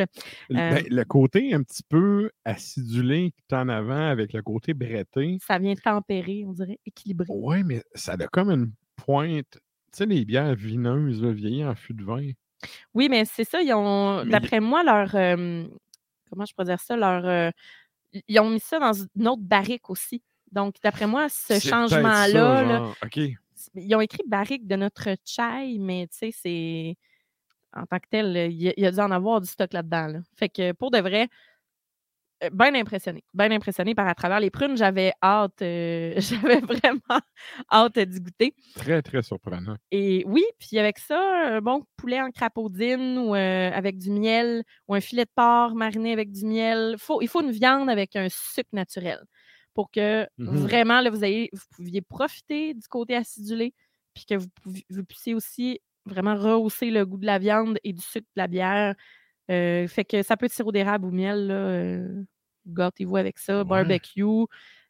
Le- 0.50 0.56
ben, 0.56 0.86
le 0.88 1.04
côté 1.04 1.54
un 1.54 1.64
petit 1.64 1.84
peu 1.84 2.32
acidulé 2.46 3.32
qui 3.32 3.44
est 3.50 3.56
en 3.56 3.70
avant 3.70 4.10
avec 4.10 4.34
le 4.34 4.42
côté 4.42 4.74
bretté. 4.74 5.38
Ça 5.42 5.58
vient 5.58 5.76
tempérer, 5.76 6.44
on 6.46 6.54
dirait, 6.54 6.80
équilibré. 6.86 7.28
Ouais, 7.30 7.64
mais 7.64 7.82
ça 7.96 8.14
a 8.14 8.28
comme 8.28 8.52
une 8.52 8.72
pointe. 8.96 9.58
Tu 9.96 10.00
sais, 10.00 10.06
les 10.06 10.26
bières 10.26 10.54
vineuses, 10.54 11.24
vieillies 11.26 11.66
en 11.66 11.74
fût 11.74 11.96
de 11.96 12.04
vin? 12.04 12.32
Oui, 12.94 13.10
mais 13.10 13.26
c'est 13.26 13.44
ça, 13.44 13.62
ils 13.62 13.74
ont, 13.74 14.26
d'après 14.26 14.60
moi, 14.60 14.84
leur, 14.84 15.16
euh, 15.16 15.66
comment 16.30 16.46
je 16.46 16.54
pourrais 16.54 16.66
dire 16.68 16.80
ça, 16.80 16.96
leur, 16.96 17.26
euh, 17.26 17.52
ils 18.28 18.40
ont 18.40 18.50
mis 18.50 18.60
ça 18.60 18.80
dans 18.80 18.94
une 18.94 19.28
autre 19.28 19.42
barrique 19.44 19.90
aussi. 19.90 20.24
Donc, 20.52 20.76
d'après 20.84 21.08
moi, 21.08 21.30
ce 21.30 21.60
changement-là, 21.60 22.64
là, 22.64 22.82
ils 23.76 23.96
ont 23.96 24.02
écrit 24.02 24.24
barrique 24.28 24.68
de 24.68 24.76
notre 24.76 25.10
chai, 25.26 25.78
mais 25.80 26.08
tu 26.08 26.18
sais, 26.18 26.32
c'est, 26.34 26.96
en 27.76 27.86
tant 27.86 28.00
que 28.00 28.08
tel, 28.10 28.36
il 28.52 28.62
y, 28.64 28.70
a- 28.70 28.74
il 28.78 28.84
y 28.84 28.88
a 28.88 28.92
dû 28.92 29.00
en 29.00 29.12
avoir 29.12 29.42
du 29.42 29.48
stock 29.50 29.74
là-dedans. 29.74 30.08
là. 30.08 30.20
Fait 30.38 30.50
que, 30.50 30.72
pour 30.74 30.92
de 30.92 31.00
vrai, 31.00 31.30
bien 32.52 32.74
impressionné. 32.76 33.24
Bien 33.34 33.52
impressionné 33.52 33.96
par 33.96 34.08
à 34.08 34.16
travers 34.16 34.40
les 34.40 34.50
prunes. 34.50 34.78
J'avais 34.78 35.14
hâte, 35.24 35.62
euh, 35.62 36.14
j'avais 36.18 36.60
vraiment 36.60 37.22
hâte 37.72 38.00
d'y 38.00 38.20
goûter. 38.22 38.56
Très, 38.74 39.02
très 39.02 39.22
surprenant. 39.24 39.78
Et 39.92 40.24
oui, 40.28 40.44
puis 40.60 40.78
avec 40.80 40.98
ça, 40.98 41.20
un 41.20 41.62
bon 41.62 41.84
poulet 41.96 42.20
en 42.22 42.32
crapaudine 42.32 43.18
ou 43.20 43.36
euh, 43.36 43.72
avec 43.72 43.98
du 43.98 44.12
miel 44.12 44.64
ou 44.88 44.96
un 44.96 45.00
filet 45.02 45.26
de 45.26 45.30
porc 45.36 45.76
mariné 45.76 46.12
avec 46.12 46.32
du 46.32 46.46
miel. 46.46 46.96
Faut, 46.98 47.22
il 47.22 47.28
faut 47.28 47.42
une 47.42 47.52
viande 47.52 47.90
avec 47.90 48.16
un 48.16 48.28
sucre 48.30 48.70
naturel 48.74 49.20
pour 49.74 49.92
que 49.92 50.28
Mhm. 50.38 50.56
vraiment, 50.58 51.02
là, 51.02 51.10
vous, 51.10 51.24
ayez, 51.24 51.50
vous 51.54 51.64
pouviez 51.76 52.02
profiter 52.02 52.74
du 52.74 52.88
côté 52.88 53.16
acidulé 53.16 53.74
puis 54.14 54.26
que 54.26 54.36
vous, 54.36 54.48
vous 54.90 55.04
puissiez 55.04 55.36
aussi 55.36 55.80
vraiment 56.06 56.36
rehausser 56.36 56.92
le 56.92 57.06
goût 57.06 57.18
de 57.18 57.26
la 57.26 57.40
viande 57.40 57.78
et 57.84 57.94
du 57.94 58.02
sucre 58.02 58.28
de 58.36 58.42
la 58.42 58.48
bière. 58.48 58.96
Euh, 59.52 59.88
fait 59.88 60.06
que 60.06 60.24
ça 60.24 60.38
peut 60.38 60.46
être 60.46 60.54
sirop 60.54 60.72
d'érable 60.72 61.06
ou 61.06 61.12
miel. 61.12 61.48
Là, 61.48 61.54
euh, 61.54 62.24
gâtez-vous 62.68 63.18
avec 63.18 63.38
ça. 63.38 63.60
Ouais. 63.60 63.66
Barbecue. 63.66 64.24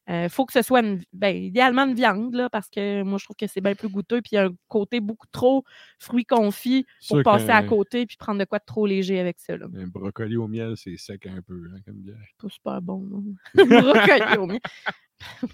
Il 0.07 0.29
faut 0.29 0.45
que 0.45 0.53
ce 0.53 0.61
soit 0.61 0.81
une, 0.81 1.01
ben, 1.13 1.35
idéalement 1.35 1.83
une 1.85 1.95
viande, 1.95 2.35
là, 2.35 2.49
parce 2.49 2.69
que 2.69 3.01
moi, 3.03 3.17
je 3.17 3.23
trouve 3.25 3.35
que 3.35 3.47
c'est 3.47 3.61
bien 3.61 3.73
plus 3.73 3.89
goûteux. 3.89 4.21
Puis 4.21 4.31
il 4.33 4.35
y 4.35 4.37
a 4.37 4.45
un 4.45 4.55
côté 4.67 4.99
beaucoup 4.99 5.27
trop 5.31 5.63
fruits 5.99 6.25
confits 6.25 6.85
pour 7.07 7.17
passer 7.23 7.49
à 7.49 7.63
côté 7.63 8.05
puis 8.05 8.15
prendre 8.17 8.39
de 8.39 8.45
quoi 8.45 8.59
de 8.59 8.65
trop 8.65 8.85
léger 8.85 9.19
avec 9.19 9.39
ça. 9.39 9.57
Là. 9.57 9.65
Un 9.75 9.87
brocoli 9.87 10.37
au 10.37 10.47
miel, 10.47 10.73
c'est 10.77 10.97
sec 10.97 11.25
un 11.25 11.41
peu, 11.41 11.71
hein, 11.73 11.79
comme 11.85 11.95
bière. 11.95 12.15
Pas 12.39 12.49
super 12.49 12.81
bon. 12.81 12.99
non. 13.01 13.23
Brocoli 13.65 14.37
au 14.37 14.45
miel. 14.45 14.59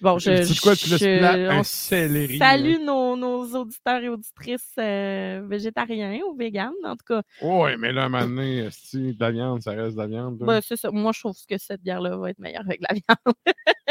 Bon, 0.00 0.18
je, 0.18 0.42
C'est 0.42 0.58
quoi, 0.58 0.74
tu 0.74 0.88
je- 0.88 1.48
un 1.48 1.62
céleri, 1.62 2.36
Salue 2.36 2.84
nos, 2.84 3.16
nos 3.16 3.44
auditeurs 3.54 4.02
et 4.02 4.08
auditrices 4.08 4.72
euh, 4.80 5.46
végétariens 5.48 6.18
ou 6.28 6.34
véganes, 6.36 6.72
en 6.84 6.96
tout 6.96 7.04
cas. 7.06 7.22
Ouais, 7.40 7.76
mais 7.76 7.92
là, 7.92 8.08
maintenant, 8.08 8.68
si 8.72 9.14
de 9.14 9.20
la 9.20 9.30
viande, 9.30 9.62
ça 9.62 9.70
reste 9.70 9.94
de 9.94 10.00
la 10.00 10.08
viande. 10.08 10.38
Ben, 10.38 10.60
c'est 10.60 10.76
ça. 10.76 10.90
Moi, 10.90 11.12
je 11.14 11.20
trouve 11.20 11.36
que 11.48 11.56
cette 11.56 11.82
bière-là 11.82 12.16
va 12.16 12.30
être 12.30 12.40
meilleure 12.40 12.64
avec 12.66 12.80
la 12.80 12.94
viande. 12.94 13.34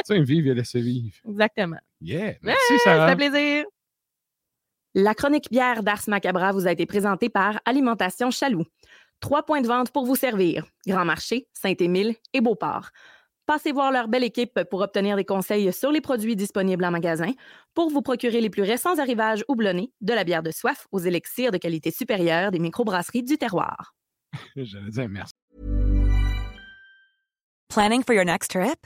Tu 0.05 0.15
sais, 0.15 0.21
vive 0.21 0.47
et 0.47 0.53
laisser 0.53 0.81
vivre. 0.81 1.15
Exactement. 1.27 1.77
Yeah, 2.01 2.35
merci, 2.41 2.77
Ça 2.79 2.83
Sarah. 2.83 3.09
fait 3.09 3.15
plaisir. 3.15 3.65
La 4.93 5.13
chronique 5.15 5.49
bière 5.49 5.83
d'Ars 5.83 6.03
Macabra 6.07 6.51
vous 6.51 6.67
a 6.67 6.71
été 6.71 6.85
présentée 6.85 7.29
par 7.29 7.59
Alimentation 7.65 8.29
Chaloux. 8.31 8.65
Trois 9.21 9.43
points 9.43 9.61
de 9.61 9.67
vente 9.67 9.91
pour 9.91 10.05
vous 10.05 10.15
servir. 10.15 10.65
Grand 10.87 11.05
Marché, 11.05 11.47
Saint-Émile 11.53 12.15
et 12.33 12.41
Beauport. 12.41 12.89
Passez 13.45 13.71
voir 13.71 13.91
leur 13.91 14.07
belle 14.07 14.23
équipe 14.23 14.59
pour 14.69 14.81
obtenir 14.81 15.15
des 15.15 15.25
conseils 15.25 15.71
sur 15.73 15.91
les 15.91 16.01
produits 16.01 16.35
disponibles 16.35 16.85
en 16.85 16.91
magasin, 16.91 17.31
pour 17.73 17.89
vous 17.89 18.01
procurer 18.01 18.39
les 18.41 18.49
plus 18.49 18.63
récents 18.63 18.97
arrivages 18.99 19.43
houblonnés, 19.47 19.91
de 20.01 20.13
la 20.13 20.23
bière 20.23 20.43
de 20.43 20.51
soif 20.51 20.87
aux 20.91 20.99
élixirs 20.99 21.51
de 21.51 21.57
qualité 21.57 21.91
supérieure 21.91 22.51
des 22.51 22.59
microbrasseries 22.59 23.23
du 23.23 23.37
terroir. 23.37 23.93
J'allais 24.55 24.89
dire 24.89 25.09
merci. 25.09 25.33
Planning 27.69 28.03
for 28.03 28.13
your 28.13 28.25
next 28.25 28.51
trip? 28.51 28.85